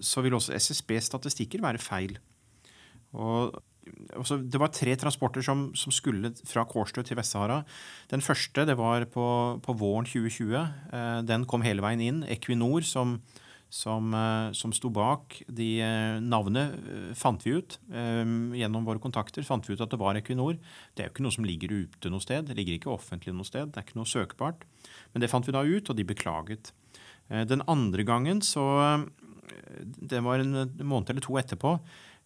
så 0.00 0.24
vil 0.24 0.36
også 0.38 0.56
SSBs 0.56 1.10
statistikker 1.12 1.62
være 1.64 1.82
feil. 1.82 2.16
Og 3.12 3.52
også, 4.18 4.38
det 4.46 4.60
var 4.62 4.72
tre 4.74 4.96
transporter 5.00 5.44
som, 5.44 5.70
som 5.78 5.94
skulle 5.94 6.32
fra 6.48 6.64
Kårstø 6.68 7.04
til 7.06 7.18
Vest-Sahara. 7.18 7.62
Den 8.12 8.24
første 8.24 8.66
det 8.68 8.76
var 8.78 9.06
på, 9.10 9.26
på 9.62 9.76
våren 9.78 10.08
2020. 10.08 10.54
Eh, 10.58 11.22
den 11.28 11.46
kom 11.50 11.64
hele 11.66 11.84
veien 11.84 12.04
inn. 12.04 12.20
Equinor, 12.30 12.86
som, 12.86 13.18
som, 13.72 14.12
eh, 14.14 14.52
som 14.52 14.72
sto 14.76 14.90
bak 14.92 15.38
de 15.48 15.68
eh, 15.80 16.18
Navnet 16.20 16.74
eh, 16.76 17.14
fant 17.16 17.40
vi 17.40 17.54
ut 17.56 17.78
gjennom 17.88 18.84
våre 18.84 19.00
kontakter. 19.00 19.44
fant 19.48 19.64
vi 19.64 19.74
ut 19.74 19.80
at 19.80 19.90
det 19.90 20.00
var 20.00 20.18
Equinor. 20.18 20.58
Det 20.92 21.02
er 21.02 21.08
jo 21.08 21.14
ikke 21.14 21.24
noe 21.24 21.36
som 21.38 21.48
ligger 21.48 21.72
ute 21.72 22.12
noe 22.12 22.20
sted. 22.20 22.50
Det 22.50 22.58
ligger 22.58 22.76
ikke 22.76 22.92
offentlig 22.92 23.32
noe 23.34 23.48
sted. 23.48 23.72
Det 23.72 23.80
er 23.80 23.88
ikke 23.88 24.00
noe 24.00 24.12
søkbart. 24.12 24.66
Men 25.14 25.24
det 25.24 25.32
fant 25.32 25.48
vi 25.48 25.56
da 25.56 25.64
ut, 25.64 25.88
og 25.88 25.96
de 25.96 26.04
beklaget. 26.04 26.74
Den 27.48 27.62
andre 27.70 28.04
gangen 28.04 28.42
så 28.44 28.64
Det 29.96 30.20
var 30.20 30.42
en 30.42 30.68
måned 30.84 31.10
eller 31.10 31.24
to 31.24 31.38
etterpå 31.38 31.78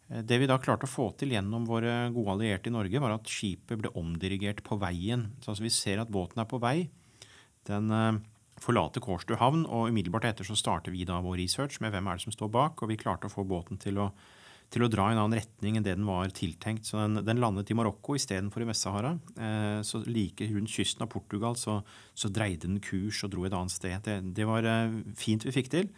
det 0.07 0.39
vi 0.39 0.47
da 0.47 0.59
klarte 0.63 0.87
å 0.87 0.91
få 0.91 1.09
til 1.19 1.35
gjennom 1.35 1.65
våre 1.67 2.07
gode 2.15 2.37
allierte 2.37 2.71
i 2.71 2.75
Norge, 2.75 3.01
var 3.03 3.17
at 3.17 3.31
skipet 3.31 3.81
ble 3.81 3.91
omdirigert 3.99 4.63
på 4.67 4.79
veien. 4.79 5.33
Så 5.43 5.51
altså 5.53 5.67
vi 5.67 5.75
ser 5.75 6.03
at 6.03 6.13
båten 6.15 6.43
er 6.43 6.47
på 6.51 6.61
vei. 6.63 6.77
Den 7.67 7.91
uh, 7.91 8.21
forlater 8.63 9.03
Kårstø 9.03 9.39
havn, 9.41 9.65
og 9.67 9.91
umiddelbart 9.91 10.29
etter 10.31 10.47
så 10.47 10.55
starter 10.59 10.95
vi 10.95 11.07
da 11.09 11.19
vår 11.25 11.41
research 11.43 11.81
med 11.83 11.91
hvem 11.91 12.07
er 12.07 12.19
det 12.19 12.27
som 12.27 12.35
står 12.35 12.53
bak, 12.55 12.83
og 12.83 12.93
vi 12.93 13.01
klarte 13.01 13.27
å 13.27 13.33
få 13.33 13.43
båten 13.49 13.81
til 13.83 13.99
å, 13.99 14.13
til 14.71 14.87
å 14.87 14.91
dra 14.93 15.09
i 15.11 15.17
en 15.17 15.25
annen 15.25 15.41
retning 15.41 15.81
enn 15.81 15.87
det 15.89 15.97
den 15.99 16.07
var 16.07 16.31
tiltenkt. 16.31 16.87
Så 16.87 17.03
den, 17.03 17.25
den 17.27 17.43
landet 17.43 17.73
i 17.75 17.77
Marokko 17.79 18.15
istedenfor 18.15 18.63
i 18.63 18.69
Vest-Sahara. 18.71 19.17
Uh, 19.35 19.81
så 19.83 20.05
like 20.07 20.47
rundt 20.53 20.71
kysten 20.71 21.03
av 21.03 21.11
Portugal 21.11 21.59
så, 21.59 21.81
så, 22.15 22.31
dreide 22.31 22.69
den 22.69 22.79
kurs 22.79 23.25
og 23.27 23.35
dro 23.35 23.49
et 23.49 23.59
annet 23.59 23.75
sted. 23.75 23.99
Det, 24.07 24.21
det 24.39 24.47
var 24.47 24.71
fint 25.19 25.51
vi 25.51 25.57
fikk 25.59 25.75
til. 25.75 25.91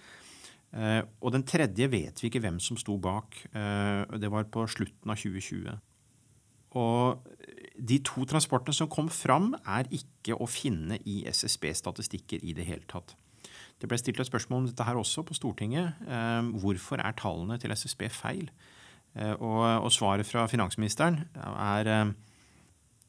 Uh, 0.68 1.00
og 1.24 1.32
den 1.32 1.46
tredje 1.48 1.88
vet 1.88 2.20
vi 2.20 2.28
ikke 2.28 2.42
hvem 2.44 2.58
som 2.60 2.76
sto 2.76 2.98
bak. 3.00 3.38
Uh, 3.54 4.04
det 4.20 4.28
var 4.32 4.48
på 4.52 4.66
slutten 4.68 5.12
av 5.12 5.16
2020. 5.16 5.78
Og 6.78 7.30
de 7.78 7.96
to 8.04 8.26
transportene 8.28 8.76
som 8.76 8.90
kom 8.92 9.08
fram, 9.12 9.54
er 9.64 9.88
ikke 9.94 10.36
å 10.36 10.48
finne 10.50 10.98
i 11.08 11.22
SSB-statistikker 11.30 12.44
i 12.44 12.52
det 12.56 12.68
hele 12.68 12.84
tatt. 12.90 13.16
Det 13.78 13.88
ble 13.88 13.96
stilt 14.00 14.20
et 14.20 14.28
spørsmål 14.28 14.64
om 14.64 14.68
dette 14.68 14.84
her 14.84 14.98
også 14.98 15.24
på 15.24 15.36
Stortinget. 15.38 16.02
Uh, 16.04 16.52
hvorfor 16.60 17.00
er 17.00 17.16
tallene 17.16 17.56
til 17.62 17.72
SSB 17.74 18.08
feil? 18.12 18.50
Og, 19.18 19.88
svaret 19.90 20.28
fra 20.28 20.44
finansministeren 20.46 21.16
er 21.34 22.12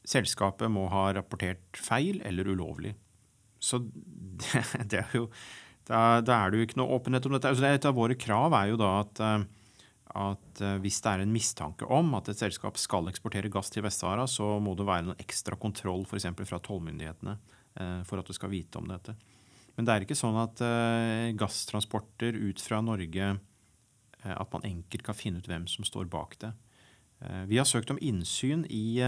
selskapet 0.08 0.72
må 0.72 0.86
ha 0.90 1.04
rapportert 1.14 1.76
feil 1.78 2.18
eller 2.26 2.48
ulovlig. 2.50 2.94
Så 3.62 3.78
det, 3.84 4.64
det 4.90 5.04
er 5.04 5.14
jo 5.14 5.28
da, 5.90 6.20
da, 6.22 6.36
er 6.36 6.52
det 6.52 6.60
jo 6.60 6.66
ikke 6.68 6.78
noe 6.80 6.94
åpenhet 6.96 7.26
om 7.26 7.34
dette. 7.34 7.50
Altså, 7.50 7.66
et 7.66 7.88
av 7.88 7.96
våre 7.96 8.16
krav 8.18 8.54
er 8.56 8.70
jo 8.70 8.78
da 8.80 8.90
at, 9.00 9.22
eh, 9.26 9.42
at 10.22 10.62
eh, 10.62 10.78
hvis 10.84 11.00
det 11.02 11.12
er 11.12 11.24
en 11.24 11.34
mistanke 11.34 11.88
om 11.90 12.14
at 12.18 12.30
et 12.30 12.38
selskap 12.38 12.78
skal 12.80 13.10
eksportere 13.10 13.50
gass 13.52 13.72
til 13.74 13.84
Vest-Sahara, 13.86 14.28
så 14.30 14.52
må 14.62 14.76
det 14.78 14.86
være 14.88 15.08
noen 15.08 15.22
ekstra 15.22 15.58
kontroll 15.60 16.06
f.eks. 16.06 16.30
fra 16.46 16.62
tollmyndighetene 16.62 17.36
eh, 17.36 18.00
for 18.06 18.22
at 18.22 18.30
du 18.30 18.36
skal 18.36 18.52
vite 18.54 18.78
om 18.78 18.86
dette. 18.90 19.16
Men 19.76 19.86
det 19.86 19.94
er 19.94 20.04
ikke 20.04 20.18
sånn 20.18 20.36
at 20.36 20.60
gasstransporter 21.40 22.34
ut 22.36 22.60
fra 22.60 22.82
Norge 22.84 23.28
At 24.26 24.50
man 24.52 24.66
enkelt 24.66 25.04
kan 25.06 25.16
finne 25.16 25.40
ut 25.40 25.46
hvem 25.48 25.64
som 25.70 25.86
står 25.86 26.10
bak 26.10 26.34
det. 26.42 26.50
Vi 27.48 27.56
har 27.56 27.64
søkt 27.64 27.88
om 27.94 28.00
innsyn 28.02 28.66
i 28.68 29.00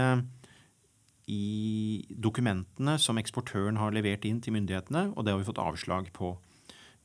i 1.29 2.03
dokumentene 2.09 2.97
som 2.99 3.19
eksportøren 3.21 3.77
har 3.79 3.93
levert 3.95 4.25
inn 4.27 4.41
til 4.43 4.55
myndighetene, 4.55 5.11
og 5.13 5.23
det 5.23 5.35
har 5.35 5.39
vi 5.39 5.47
fått 5.47 5.61
avslag 5.61 6.09
på. 6.15 6.33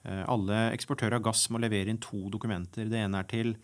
Eh, 0.08 0.24
alle 0.30 0.68
eksportører 0.72 1.18
av 1.18 1.26
gass 1.28 1.48
må 1.52 1.60
levere 1.60 1.92
inn 1.92 2.00
to 2.02 2.28
dokumenter. 2.32 2.88
Det 2.88 3.00
ene 3.02 3.20
er 3.20 3.28
til 3.28 3.54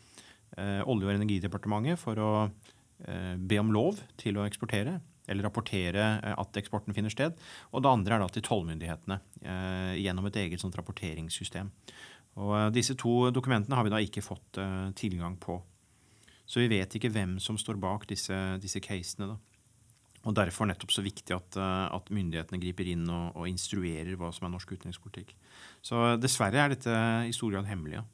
eh, 0.58 0.82
Olje- 0.84 1.08
og 1.08 1.16
energidepartementet 1.16 2.00
for 2.00 2.20
å 2.20 2.30
eh, 2.44 3.34
be 3.38 3.60
om 3.62 3.72
lov 3.74 4.02
til 4.20 4.38
å 4.38 4.46
eksportere, 4.48 4.98
eller 5.24 5.48
rapportere 5.48 6.08
at 6.34 6.58
eksporten 6.60 6.96
finner 6.96 7.12
sted. 7.12 7.38
Og 7.72 7.84
det 7.84 7.92
andre 7.92 8.16
er 8.16 8.24
da 8.24 8.28
til 8.28 8.44
tollmyndighetene 8.44 9.16
gjennom 9.96 10.26
et 10.28 10.36
eget 10.42 10.60
sånt 10.60 10.76
rapporteringssystem. 10.76 11.70
Og 12.44 12.52
disse 12.76 12.92
to 13.00 13.30
dokumentene 13.32 13.78
har 13.78 13.86
vi 13.86 13.94
da 13.94 14.02
ikke 14.04 14.20
fått 14.20 14.60
tilgang 15.00 15.38
på. 15.40 15.56
Så 16.44 16.60
vi 16.60 16.68
vet 16.74 16.98
ikke 16.98 17.08
hvem 17.14 17.38
som 17.40 17.56
står 17.56 17.80
bak 17.80 18.04
disse, 18.10 18.36
disse 18.60 18.84
casene. 18.84 19.30
da. 19.32 19.53
Og 20.24 20.32
Derfor 20.36 20.68
nettopp 20.68 20.92
så 20.94 21.04
viktig 21.04 21.36
at, 21.36 21.58
eh, 21.60 21.86
at 21.92 22.10
myndighetene 22.14 22.60
griper 22.62 22.88
inn 22.94 23.04
og, 23.10 23.36
og, 23.36 23.46
instruerer 23.50 24.16
hva 24.20 24.32
som 24.32 24.48
er 24.48 24.54
norsk 24.54 24.72
utenrikspolitikk. 24.72 25.34
Så 25.84 26.14
dessverre 26.20 26.62
er 26.62 26.74
dette 26.74 26.98
i 27.28 27.34
stor 27.36 27.52
grad 27.52 27.68
hemmelig. 27.68 28.00
Ja. 28.00 28.04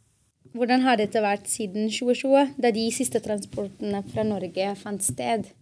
Hvordan 0.57 0.83
har 0.83 0.99
dette 0.99 1.23
vært 1.23 1.47
siden 1.50 1.90
2020, 1.93 2.57
da 2.59 2.73
de 2.75 2.87
siste 2.95 3.21
transportene 3.23 4.02
fra 4.09 4.25
Norge 4.26 4.73
fant 4.81 5.05
sted? 5.05 5.52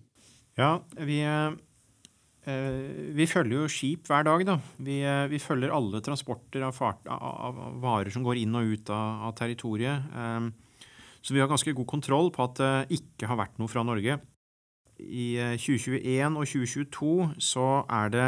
Ja, 0.57 0.79
vi, 0.97 1.19
eh, 1.21 1.51
vi 3.19 3.27
følger 3.29 3.67
jo 3.67 3.69
skip 3.69 4.09
hver 4.09 4.25
dag. 4.25 4.47
da. 4.47 4.57
Vi, 4.79 5.03
eh, 5.03 5.27
vi 5.29 5.43
følger 5.43 5.75
alle 5.75 6.01
transporter 6.01 6.65
av, 6.65 6.73
fart, 6.73 7.05
av, 7.07 7.61
varer 7.83 8.11
som 8.11 8.25
går 8.25 8.41
inn 8.41 8.57
og 8.57 8.73
ut 8.73 8.91
av, 8.91 9.29
av 9.29 9.37
territoriet. 9.37 10.57
så 11.21 11.35
vi 11.35 11.41
har 11.41 11.49
ganske 11.51 11.75
god 11.75 11.87
kontroll 11.87 12.31
på 12.33 12.45
at 12.45 12.55
det 12.57 13.01
ikke 13.03 13.27
har 13.29 13.37
vært 13.37 13.59
noe 13.59 13.69
fra 13.69 13.83
Norge 13.85 14.17
i 14.99 15.39
2021 15.57 16.03
eh, 16.03 16.27
og 16.29 16.45
2022 16.47 17.43
så 17.43 17.67
er 17.87 18.13
det 18.15 18.27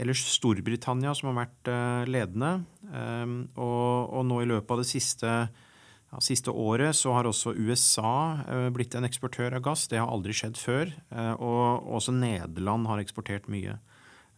ellers 0.00 0.22
Storbritannia 0.36 1.14
som 1.16 1.30
har 1.30 1.42
vært 1.42 1.70
eh, 1.72 2.04
ledende. 2.10 2.52
Ehm, 2.94 3.42
og, 3.56 4.12
og 4.14 4.26
nå 4.28 4.42
i 4.42 4.48
løpet 4.50 4.74
av 4.74 4.82
det 4.82 4.88
siste, 4.90 5.34
ja, 5.50 6.22
siste, 6.22 6.52
året 6.52 6.96
så 6.96 7.16
har 7.16 7.28
også 7.28 7.56
USA 7.58 8.14
eh, 8.46 8.68
blitt 8.74 8.94
en 8.94 9.08
eksportør 9.08 9.58
av 9.58 9.64
gass. 9.66 9.88
Det 9.90 10.00
har 10.00 10.10
aldri 10.10 10.36
skjedd 10.36 10.60
før. 10.60 10.92
Og 11.40 11.90
også 11.98 12.14
Nederland 12.14 12.90
har 12.90 13.02
eksportert 13.02 13.50
mye. 13.50 13.78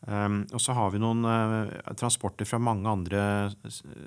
Um, 0.03 0.41
og 0.51 0.59
så 0.59 0.75
har 0.75 0.89
vi 0.91 0.99
noen 0.99 1.23
transporter 1.95 2.43
fra 2.43 2.59
mange 2.59 2.91
andre 2.91 3.21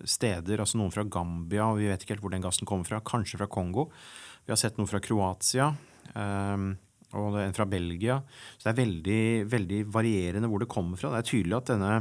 steder, 0.03 0.59
altså 0.59 0.75
noen 0.75 0.91
fra 0.91 1.05
Gambia, 1.07 1.69
og 1.69 1.79
vi 1.79 1.87
vet 1.87 2.03
ikke 2.03 2.17
helt 2.17 2.25
hvor 2.25 2.33
den 2.33 2.43
gassen 2.43 2.67
kommer 2.67 2.89
fra. 2.89 2.99
Kanskje 2.99 3.39
fra 3.39 3.47
Kongo. 3.47 3.85
Vi 4.43 4.51
har 4.51 4.59
sett 4.59 4.75
noe 4.75 4.91
fra 4.91 4.99
Kroatia. 4.99 5.69
Um, 6.11 6.73
og 7.15 7.39
en 7.41 7.55
fra 7.55 7.65
Belgia. 7.69 8.19
Så 8.57 8.67
det 8.67 8.73
er 8.73 8.81
veldig, 8.83 9.21
veldig 9.51 9.79
varierende 9.93 10.49
hvor 10.51 10.63
det 10.63 10.71
kommer 10.71 10.99
fra. 10.99 11.13
Det 11.13 11.21
er 11.23 11.29
tydelig 11.31 11.57
at 11.57 11.71
denne 11.71 11.93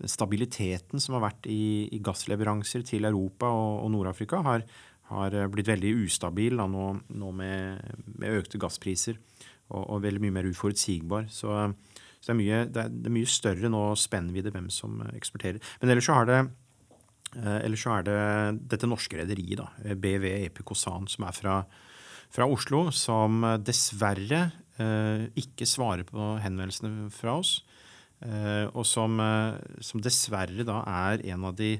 den 0.00 0.10
stabiliteten 0.10 1.02
som 1.02 1.16
har 1.16 1.28
vært 1.28 1.46
i, 1.50 1.86
i 1.94 2.00
gassleveranser 2.04 2.84
til 2.86 3.06
Europa 3.08 3.50
og, 3.50 3.84
og 3.84 3.92
Nord-Afrika, 3.94 4.40
har, 4.46 4.64
har, 5.12 5.36
blitt 5.52 5.70
veldig 5.70 5.92
ustabil 6.04 6.58
da, 6.58 6.66
nå, 6.70 6.88
nå 7.14 7.34
med, 7.36 7.94
med, 8.16 8.40
økte 8.40 8.60
gasspriser 8.62 9.20
og, 9.68 9.82
og, 9.84 10.02
veldig 10.04 10.24
mye 10.24 10.36
mer 10.38 10.50
uforutsigbar. 10.50 11.28
Så, 11.32 11.54
så 12.18 12.26
det, 12.26 12.34
er 12.34 12.40
mye, 12.40 12.60
det, 12.66 12.82
er, 12.86 12.92
det, 12.92 13.08
er 13.10 13.16
mye, 13.20 13.30
større 13.30 13.70
nå 13.72 13.86
spennvidde 14.00 14.54
hvem 14.54 14.68
som 14.74 15.00
eksporterer. 15.14 15.62
Men 15.80 15.94
ellers 15.94 16.10
så 16.10 16.18
har 16.18 16.30
det 16.30 16.40
eh, 16.42 17.58
Ellers 17.62 17.86
så 17.86 17.98
er 17.98 18.06
det 18.08 18.20
dette 18.74 18.90
norske 18.90 19.20
rederiet, 19.20 19.82
BV 20.00 20.30
Epicosan, 20.48 21.10
som 21.10 21.28
er 21.28 21.36
fra, 21.38 21.60
fra 22.34 22.48
Oslo, 22.50 22.88
som 22.94 23.44
dessverre 23.62 24.48
eh, 24.82 25.26
ikke 25.38 25.68
svarer 25.68 26.06
på 26.08 26.34
henvendelsene 26.42 27.08
fra 27.14 27.38
oss. 27.38 27.60
Eh, 28.24 28.66
og 28.72 28.84
som, 28.88 29.18
eh, 29.22 29.58
som, 29.84 30.02
dessverre 30.02 30.66
da 30.66 30.80
er 31.10 31.24
en 31.34 31.46
av 31.50 31.58
de 31.58 31.76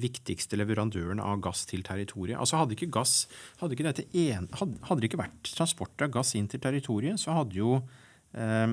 viktigste 0.00 0.56
leverandørene 0.56 1.20
av 1.20 1.42
gass 1.44 1.66
til 1.68 1.82
territoriet. 1.84 2.38
Altså 2.40 2.56
Hadde 2.56 2.78
ikke 2.78 2.88
gass, 2.96 3.26
hadde 3.60 3.76
ikke, 3.76 3.90
en, 3.92 4.46
hadde, 4.56 4.78
hadde 4.88 5.02
det 5.02 5.10
ikke 5.10 5.20
vært 5.20 5.50
transport 5.52 6.06
av 6.06 6.14
gass 6.14 6.32
inn 6.38 6.48
til 6.48 6.62
territoriet, 6.64 7.20
så 7.20 7.36
hadde 7.36 7.58
jo, 7.58 7.74
eh, 8.32 8.72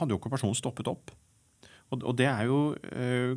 okkupasjonen 0.00 0.56
stoppet 0.56 0.88
opp. 0.88 1.12
Og, 1.92 2.02
og 2.02 2.16
det, 2.16 2.26
er 2.28 2.48
jo, 2.48 2.60
eh, 2.88 3.36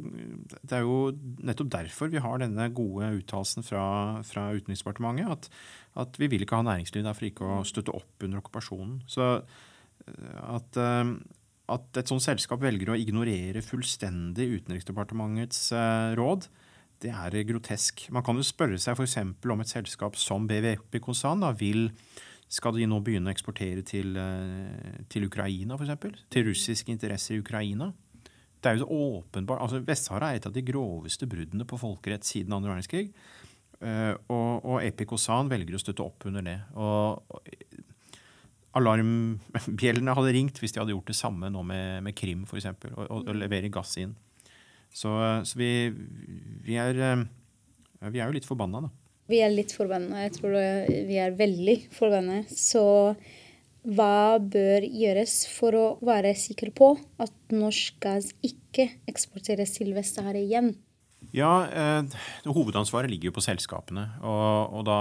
det, 0.60 0.78
er 0.78 0.86
jo, 0.86 1.12
nettopp 1.46 1.72
derfor 1.74 2.12
vi 2.12 2.22
har 2.24 2.42
denne 2.42 2.68
gode 2.76 3.10
uttalelsen 3.20 3.66
fra, 3.66 3.84
fra 4.28 4.50
Utenriksdepartementet. 4.56 5.30
At, 5.32 5.50
at, 6.04 6.18
vi 6.22 6.30
vil 6.32 6.46
ikke 6.46 6.60
ha 6.60 6.68
næringsliv 6.68 7.06
der 7.06 7.18
for 7.18 7.28
ikke 7.28 7.52
å 7.58 7.62
støtte 7.68 7.96
opp 7.96 8.26
under 8.26 8.42
okkupasjonen. 8.42 9.00
Så 9.12 9.28
eh, 9.36 10.42
at, 10.46 10.82
eh, 10.82 11.14
at 11.76 12.02
et 12.02 12.12
sånt 12.12 12.26
selskap 12.26 12.64
velger 12.64 12.94
å 12.94 13.00
ignorere 13.00 13.64
fullstendig 13.66 14.50
Utenriksdepartementets 14.60 15.70
råd, 16.20 16.50
det 17.02 17.14
er 17.18 17.40
grotesk. 17.50 18.06
Man 18.14 18.26
kan 18.26 18.38
jo 18.38 18.46
spørre 18.46 18.78
seg 18.82 18.94
f.eks. 18.94 19.18
om 19.18 19.64
et 19.64 19.72
selskap 19.72 20.20
som 20.22 20.46
BVP 20.50 21.00
Konsan 21.02 21.42
vil 21.58 21.88
skal 22.52 22.76
de 22.76 22.86
nå 22.86 23.00
begynne 23.02 23.32
å 23.32 23.34
eksportere 23.34 23.82
til, 23.88 24.18
til 25.10 25.26
Ukraina, 25.26 25.80
f.eks.? 25.80 26.26
Til 26.30 26.50
russiske 26.52 26.92
interesser 26.94 27.38
i 27.38 27.42
Ukraina? 27.42 27.90
Det 28.62 28.70
er 28.70 28.78
jo 28.78 28.86
så 28.86 28.98
åpenbart, 29.18 29.62
altså 29.64 29.82
Vest-Sahara 29.86 30.32
er 30.32 30.40
et 30.40 30.46
av 30.46 30.54
de 30.54 30.62
groveste 30.66 31.26
bruddene 31.30 31.66
på 31.66 31.80
folkerett 31.82 32.28
siden 32.28 32.54
andre 32.54 32.76
verdenskrig. 32.76 33.08
Uh, 33.82 34.14
og, 34.30 34.68
og 34.70 34.84
Epikosan 34.86 35.50
velger 35.50 35.74
å 35.74 35.82
støtte 35.82 36.06
opp 36.06 36.28
under 36.30 36.46
det. 36.46 36.60
Og, 36.78 37.40
Alarmbjellene 38.78 40.14
hadde 40.16 40.32
ringt 40.32 40.62
hvis 40.62 40.72
de 40.72 40.80
hadde 40.80 40.94
gjort 40.94 41.10
det 41.10 41.18
samme 41.18 41.50
nå 41.52 41.60
med, 41.68 42.06
med 42.06 42.16
Krim 42.16 42.46
f.eks. 42.46 42.70
Og, 42.94 43.02
og, 43.04 43.26
og 43.26 43.36
levere 43.36 43.72
gass 43.74 43.98
inn. 44.00 44.14
Så, 44.94 45.12
så 45.44 45.60
vi, 45.60 45.90
vi, 46.64 46.78
er, 46.80 46.96
uh, 47.02 48.08
vi 48.08 48.22
er 48.22 48.30
jo 48.30 48.38
litt 48.38 48.48
forbanna, 48.48 48.86
da. 48.86 48.94
Vi 49.32 49.40
er 49.42 49.52
litt 49.54 49.74
forbanna. 49.76 50.26
Jeg 50.26 50.36
tror 50.38 50.56
vi 51.08 51.18
er 51.20 51.36
veldig 51.40 51.78
forbanna. 51.96 52.42
Så 52.52 52.84
hva 53.82 54.38
bør 54.38 54.86
gjøres 54.86 55.42
for 55.50 55.78
å 55.78 55.86
være 56.06 56.36
sikker 56.38 56.70
på 56.78 56.94
at 57.22 57.34
norsk 57.54 57.98
gass 58.04 58.30
ikke 58.46 58.92
eksporteres 59.10 59.74
til 59.80 59.96
Vest-Sahara 59.98 60.42
igjen? 60.42 60.76
Ja, 61.34 61.66
eh, 61.70 62.20
Hovedansvaret 62.46 63.10
ligger 63.10 63.30
jo 63.30 63.38
på 63.38 63.46
selskapene. 63.46 64.08
Og, 64.26 64.78
og 64.78 64.86
da 64.90 65.00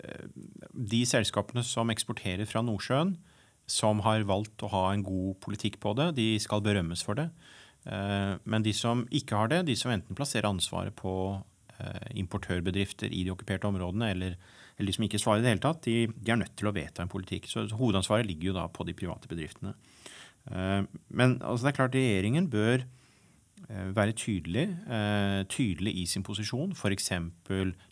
eh, 0.00 0.26
De 0.72 1.02
selskapene 1.06 1.64
som 1.66 1.90
eksporterer 1.94 2.48
fra 2.48 2.62
Nordsjøen, 2.64 3.16
som 3.68 4.00
har 4.06 4.24
valgt 4.26 4.64
å 4.64 4.70
ha 4.72 4.84
en 4.94 5.04
god 5.04 5.38
politikk 5.44 5.76
på 5.82 5.92
det, 5.98 6.12
de 6.16 6.30
skal 6.40 6.64
berømmes 6.64 7.04
for 7.04 7.18
det. 7.18 7.28
Eh, 7.86 8.34
men 8.42 8.64
de 8.64 8.74
som 8.74 9.04
ikke 9.14 9.38
har 9.38 9.52
det, 9.52 9.66
de 9.68 9.76
som 9.78 9.92
enten 9.92 10.18
plasserer 10.18 10.48
ansvaret 10.48 10.96
på 10.96 11.12
importørbedrifter 12.18 13.12
i 13.14 13.24
de 13.26 13.30
okkuperte 13.30 13.68
områdene, 13.68 14.10
eller 14.10 14.38
eller 14.78 14.92
de 14.92 14.94
som 14.94 15.06
ikke 15.08 15.18
svarer 15.20 15.42
i 15.42 15.44
det 15.44 15.52
hele 15.52 15.62
tatt, 15.64 15.80
de, 15.88 16.06
de, 16.14 16.30
er 16.30 16.38
nødt 16.38 16.54
til 16.58 16.70
å 16.70 16.74
vedta 16.74 17.02
en 17.02 17.10
politikk. 17.10 17.48
Så, 17.50 17.66
hovedansvaret 17.74 18.28
ligger 18.28 18.52
jo 18.52 18.58
da 18.60 18.68
på 18.70 18.86
de 18.86 18.94
private 18.96 19.30
bedriftene. 19.30 19.74
Uh, 20.46 20.86
men 21.10 21.36
altså, 21.42 21.66
det 21.66 21.72
er 21.72 21.78
klart 21.80 21.98
regjeringen 21.98 22.46
bør 22.52 22.84
uh, 22.84 23.88
være 23.96 24.14
tydelig, 24.14 24.68
tydelig 25.50 25.96
i 25.98 26.06
sin 26.06 26.22
posisjon. 26.26 26.76
F.eks. 26.78 27.10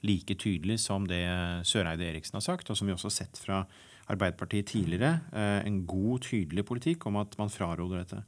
like 0.06 0.38
tydelig 0.38 0.78
som 0.84 1.10
det 1.10 1.24
Søreide 1.66 2.06
Eriksen 2.06 2.38
har 2.38 2.46
sagt, 2.46 2.70
og 2.70 2.78
som 2.78 2.86
vi 2.86 2.94
også 2.94 3.10
har 3.10 3.18
sett 3.18 3.42
fra 3.42 3.64
Arbeiderpartiet 4.06 4.68
tidligere. 4.70 5.18
en 5.66 5.80
god, 5.82 6.20
tydelig 6.22 6.62
politikk 6.64 7.08
om 7.10 7.16
at 7.18 7.34
man 7.40 7.50
fraråder 7.50 8.04
dette. 8.04 8.22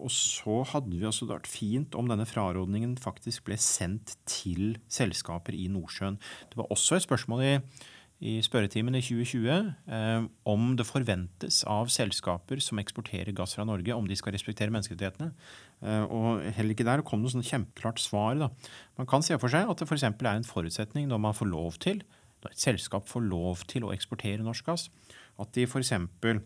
Og 0.00 0.10
så 0.12 0.62
hadde 0.72 0.92
vi 0.94 1.06
også 1.06 1.28
vært 1.28 1.48
fint 1.50 1.96
om 1.98 2.08
denne 2.08 2.26
frarådningen 2.28 2.96
faktisk 3.00 3.46
ble 3.48 3.58
sendt 3.60 4.14
til 4.28 4.78
selskaper 4.90 5.56
i 5.56 5.68
Nordsjøen. 5.72 6.16
Det 6.50 6.58
var 6.58 6.70
også 6.72 6.96
et 6.96 7.04
spørsmål 7.04 7.42
i, 7.44 7.52
i 8.24 8.36
spørretimen 8.44 8.96
i 8.96 9.02
2020 9.04 9.50
eh, 9.52 10.24
om 10.48 10.70
det 10.78 10.88
forventes 10.88 11.60
av 11.68 11.92
selskaper 11.92 12.62
som 12.64 12.80
eksporterer 12.80 13.36
gass 13.36 13.56
fra 13.58 13.66
Norge, 13.68 13.94
om 13.94 14.08
de 14.08 14.16
skal 14.18 14.34
respektere 14.36 14.72
menneskerettighetene. 14.72 15.30
Eh, 15.84 16.06
og 16.08 16.40
heller 16.56 16.76
ikke 16.76 16.88
der 16.88 17.04
kom 17.04 17.20
det 17.20 17.28
noe 17.28 17.36
sånn 17.36 17.50
kjempeklart 17.50 18.00
svar. 18.00 18.40
Da. 18.40 18.50
Man 19.00 19.10
kan 19.10 19.26
se 19.26 19.36
for 19.42 19.52
seg 19.52 19.68
at 19.68 19.82
det 19.82 19.90
f.eks. 19.90 20.08
er 20.08 20.32
en 20.32 20.48
forutsetning 20.48 21.12
når 21.12 21.24
man 21.28 21.36
får 21.36 21.52
lov 21.52 21.78
til, 21.84 22.00
når 22.42 22.56
et 22.56 22.64
selskap 22.64 23.06
får 23.10 23.28
lov 23.28 23.68
til 23.70 23.84
å 23.86 23.92
eksportere 23.94 24.42
norsk 24.42 24.72
gass, 24.72 24.88
at 25.38 25.52
de 25.54 25.68
f.eks. 25.68 25.94
For 26.22 26.42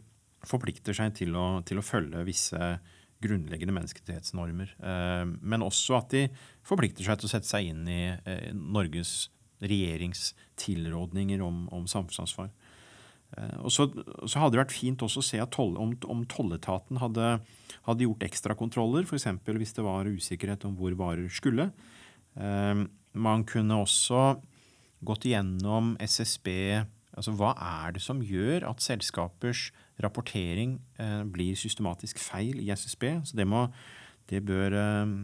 forplikter 0.46 0.96
seg 0.96 1.14
til 1.16 1.36
å, 1.38 1.46
til 1.66 1.80
å 1.80 1.84
følge 1.84 2.24
visse 2.26 2.76
grunnleggende 3.25 3.75
menneskerettighetsnormer. 3.76 4.75
Eh, 4.80 5.25
men 5.40 5.64
også 5.64 5.99
at 6.00 6.12
de 6.14 6.26
forplikter 6.66 7.06
seg 7.06 7.20
til 7.20 7.28
å 7.28 7.32
sette 7.32 7.49
seg 7.49 7.70
inn 7.73 7.85
i 7.88 8.02
eh, 8.12 8.52
Norges 8.54 9.28
regjerings 9.64 10.35
tilrådninger 10.61 11.40
om, 11.44 11.64
om 11.73 11.87
samfunnsansvar. 11.88 12.50
Eh, 13.37 13.56
og 13.62 13.73
så, 13.73 13.88
så, 14.26 14.40
hadde 14.40 14.56
det 14.56 14.64
vært 14.64 14.76
fint 14.76 15.04
også 15.06 15.23
å 15.23 15.28
se 15.30 15.40
toll, 15.54 15.76
om, 15.80 15.94
om, 16.12 16.26
tolletaten 16.30 17.00
hadde, 17.02 17.30
hadde 17.88 18.08
gjort 18.08 18.26
ekstrakontroller, 18.28 19.08
f.eks. 19.08 19.30
hvis 19.46 19.76
det 19.78 19.87
var 19.87 20.11
usikkerhet 20.11 20.68
om 20.68 20.76
hvor 20.78 20.96
varer 20.99 21.30
skulle. 21.32 21.70
Man 22.37 23.46
kunne 23.49 23.78
også 23.80 24.35
gått 25.08 25.25
igjennom 25.25 25.94
SSB 26.04 26.50
Altså, 27.16 27.32
hva 27.37 27.54
er 27.56 27.96
det 27.96 28.04
som 28.04 28.20
gjør 28.25 28.66
at 28.68 28.82
selskapers 28.85 29.70
rapportering 30.04 30.76
eh, 31.00 31.23
blir 31.32 31.56
systematisk 31.56 32.20
feil 32.20 32.61
i 32.61 32.68
SSB? 32.75 33.06
Så 33.25 33.38
det, 33.38 33.46
må, 33.49 33.66
det, 34.28 34.42
bør, 34.44 34.76
eh, 34.76 35.14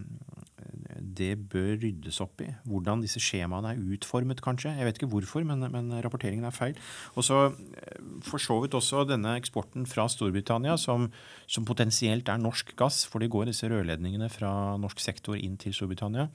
det 0.96 1.34
bør 1.52 1.74
ryddes 1.82 2.22
opp 2.24 2.40
i. 2.40 2.48
Hvordan 2.64 3.04
disse 3.04 3.20
skjemaene 3.20 3.74
er 3.74 3.82
utformet, 3.92 4.40
kanskje. 4.44 4.72
Jeg 4.78 4.88
vet 4.88 5.00
ikke 5.00 5.10
hvorfor, 5.12 5.44
men, 5.44 5.66
men 5.74 5.92
rapporteringen 6.04 6.48
er 6.48 6.56
feil. 6.56 6.80
Og 7.12 7.28
så 7.28 7.42
eh, 7.50 8.00
for 8.24 8.40
så 8.40 8.56
vidt 8.64 8.78
også 8.78 9.04
denne 9.10 9.36
eksporten 9.36 9.84
fra 9.90 10.08
Storbritannia, 10.08 10.78
som, 10.80 11.10
som 11.44 11.68
potensielt 11.68 12.32
er 12.32 12.40
norsk 12.40 12.72
gass, 12.80 13.04
for 13.04 13.20
det 13.20 13.32
går 13.34 13.52
disse 13.52 13.68
rørledningene 13.68 14.32
fra 14.32 14.78
norsk 14.80 15.04
sektor 15.04 15.36
inn 15.36 15.60
til 15.60 15.76
Storbritannia. 15.76 16.30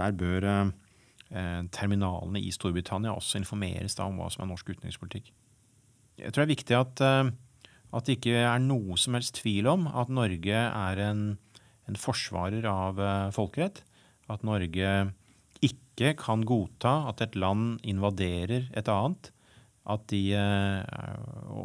Der 0.00 0.16
bør 0.16 0.48
eh, 0.48 0.72
terminalene 1.74 2.38
i 2.38 2.52
Storbritannia 2.54 3.14
også 3.14 3.40
informeres 3.40 3.96
da 3.98 4.04
om 4.06 4.20
hva 4.20 4.28
som 4.30 4.44
er 4.44 4.50
norsk 4.50 4.68
utenrikspolitikk. 4.74 5.32
Jeg 6.20 6.30
tror 6.30 6.44
det 6.44 6.46
er 6.46 6.54
viktig 6.54 6.76
at, 6.78 7.02
eh, 7.02 7.32
at 7.94 8.06
det 8.06 8.18
ikke 8.18 8.38
er 8.44 8.62
noe 8.62 8.98
som 9.00 9.16
helst 9.16 9.40
tvil 9.40 9.68
om 9.70 9.88
at 9.90 10.12
Norge 10.12 10.62
er 10.68 11.02
en, 11.08 11.24
en 11.88 11.98
forsvarer 11.98 12.66
av 12.70 13.00
eh, 13.02 13.30
folkerett. 13.34 13.82
At 14.30 14.44
Norge 14.46 14.92
ikke 15.64 16.14
kan 16.18 16.44
godta 16.46 16.94
at 17.10 17.22
et 17.24 17.36
land 17.38 17.80
invaderer 17.86 18.70
et 18.76 18.90
annet. 18.90 19.30
At 19.84 20.06
de 20.08 20.32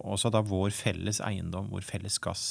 Også 0.04 0.28
da 0.28 0.41
vår 0.43 0.74
felles 0.76 1.22
eiendom, 1.24 1.69
vår 1.72 1.86
felles 1.88 2.17
gass, 2.19 2.41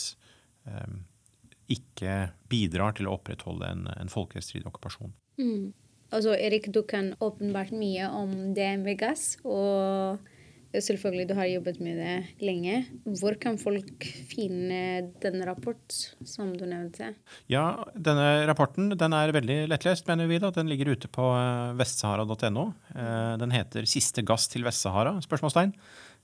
ikke 1.69 2.15
bidrar 2.49 2.97
til 2.97 3.05
å 3.05 3.19
opprettholde 3.19 3.69
en, 3.69 3.83
en 3.93 4.09
folkerettsstridig 4.09 4.65
okkupasjon. 4.71 5.13
Mm. 5.37 5.67
Altså, 6.09 6.33
Erik, 6.35 6.71
du 6.73 6.83
kan 6.89 7.13
åpenbart 7.21 7.75
mye 7.77 8.09
om 8.09 8.55
det 8.57 8.71
med 8.81 8.97
Gass, 9.01 9.37
og 9.45 10.19
selvfølgelig 10.73 11.27
du 11.29 11.35
har 11.37 11.49
jobbet 11.49 11.81
med 11.85 11.99
det 12.01 12.45
lenge. 12.45 12.81
Hvor 13.21 13.37
kan 13.41 13.59
folk 13.61 14.05
finne 14.31 15.11
denne 15.23 15.47
rapport 15.49 15.97
som 16.29 16.55
du 16.57 16.65
nevnte? 16.69 17.13
Ja, 17.53 17.85
denne 17.93 18.47
rapporten 18.49 18.93
den 18.93 19.17
er 19.17 19.33
veldig 19.37 19.61
lettlest, 19.73 20.09
mener 20.09 20.29
vi. 20.31 20.41
da. 20.43 20.53
Den 20.55 20.69
ligger 20.71 20.93
ute 20.93 21.09
på 21.13 21.31
eh, 21.37 21.77
vestsahara.no. 21.79 22.67
Eh, 22.95 23.35
den 23.41 23.55
heter 23.55 23.89
'Siste 23.89 24.25
gass 24.25 24.49
til 24.49 24.65
Vest-Sahara?' 24.65 25.19
spørsmålstegn. 25.25 25.75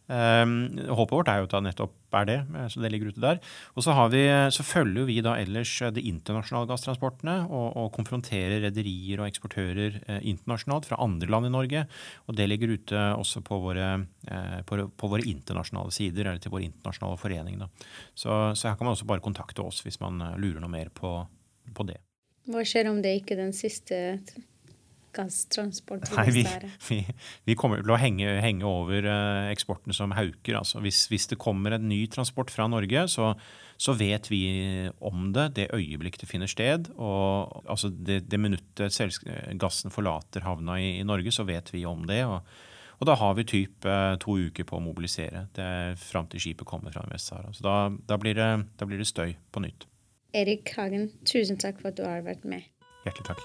Um, 0.04 0.66
håpet 0.92 1.14
vårt 1.16 1.28
er 1.32 1.38
jo 1.40 1.46
at 1.46 1.52
det 1.54 1.62
nettopp 1.64 2.16
er 2.18 2.26
det, 2.28 2.36
eh, 2.52 2.66
så 2.68 2.82
det 2.82 2.90
ligger 2.92 3.08
ute 3.08 3.22
der. 3.22 3.38
Og 3.72 3.86
så, 3.86 3.94
vi, 4.12 4.20
så 4.52 4.66
følger 4.66 5.06
vi 5.08 5.16
da 5.24 5.32
ellers 5.40 5.72
eh, 5.82 5.92
de 5.96 6.04
internasjonale 6.10 6.68
gasstransportene 6.68 7.36
og, 7.48 7.70
og 7.80 7.88
konfronterer 7.96 8.62
rederier 8.66 9.22
og 9.22 9.30
eksportører 9.30 9.98
eh, 10.04 10.20
internasjonalt 10.34 10.90
fra 10.90 11.00
andre 11.02 11.30
land 11.32 11.48
i 11.48 11.54
Norge. 11.54 11.86
Og 12.28 12.36
det 12.36 12.48
ligger 12.50 12.76
ute 12.76 13.06
også 13.16 13.42
på 13.48 13.58
våre, 13.64 13.88
eh, 14.28 14.60
på, 14.68 14.82
på 14.92 15.12
våre 15.16 15.26
internasjonale 15.30 15.94
sider, 15.96 16.28
eller 16.28 16.42
til 16.42 16.52
vår 16.54 16.66
internasjonale 16.68 17.20
forening. 17.24 17.64
Så, 18.12 18.28
så, 18.54 18.68
her 18.68 18.76
kan 18.76 18.84
man 18.84 18.98
også 18.98 19.08
bare 19.08 19.24
kontakte 19.24 19.64
oss 19.64 19.80
hvis 19.86 20.02
man 20.04 20.20
eh, 20.20 20.36
lurer 20.36 20.60
noe 20.60 20.72
mer 20.72 20.92
på, 20.94 21.16
på 21.72 21.88
det. 21.88 22.02
Hva 22.52 22.60
skjer 22.68 22.92
om 22.92 23.00
det 23.00 23.22
ikke 23.22 23.38
er 23.38 23.46
den 23.46 23.56
siste 23.56 23.96
gasstransport? 25.14 26.08
Nei, 26.16 26.26
vi, 26.34 26.44
vi, 26.88 26.98
vi, 27.48 27.56
kommer 27.58 27.82
til 27.82 27.94
å 27.94 27.98
henge, 28.00 28.36
henge 28.44 28.66
over 28.68 29.06
uh, 29.08 29.50
eksporten 29.52 29.94
som 29.96 30.14
hauker. 30.16 30.58
Altså, 30.60 30.82
hvis, 30.84 31.04
hvis, 31.12 31.28
det 31.32 31.40
kommer 31.42 31.76
en 31.76 31.88
ny 31.90 32.04
transport 32.12 32.52
fra 32.54 32.66
Norge, 32.70 33.06
så, 33.12 33.32
så, 33.76 33.96
vet 33.98 34.30
vi 34.32 34.42
om 35.04 35.30
det 35.36 35.50
det 35.60 35.70
øyeblikk 35.76 36.20
det 36.20 36.30
finner 36.30 36.50
sted. 36.50 36.90
Og 36.98 37.64
altså, 37.64 37.90
det, 37.90 38.24
det 38.30 38.40
minuttet 38.40 39.00
gassen 39.60 39.94
forlater 39.94 40.46
havna 40.46 40.78
i, 40.82 40.96
i, 41.00 41.08
Norge, 41.08 41.34
så 41.34 41.46
vet 41.48 41.72
vi 41.74 41.86
om 41.88 42.06
det. 42.10 42.22
og, 42.28 42.42
og 43.00 43.08
da 43.08 43.16
har 43.18 43.34
vi 43.36 43.46
typ 43.48 43.88
uh, 43.88 44.14
to 44.22 44.36
uker 44.48 44.66
på 44.68 44.78
å 44.78 44.84
mobilisere 44.84 45.48
det 45.56 45.98
fram 46.00 46.28
til 46.30 46.42
skipet 46.44 46.68
kommer 46.68 46.94
fra 46.94 47.02
Vest-Sahara. 47.10 47.50
Så 47.52 47.66
da, 47.66 47.76
da, 48.06 48.20
blir 48.20 48.38
det, 48.38 48.52
da 48.78 48.88
blir 48.88 49.02
det 49.02 49.10
støy 49.10 49.34
på 49.52 49.64
nytt. 49.64 49.88
Erik 50.34 50.72
Hagen, 50.74 51.10
tusen 51.28 51.60
takk 51.60 51.82
for 51.82 51.92
at 51.92 52.00
du 52.00 52.06
har 52.06 52.24
vært 52.26 52.46
med. 52.48 52.66
Hjertelig 53.04 53.34
takk. 53.34 53.44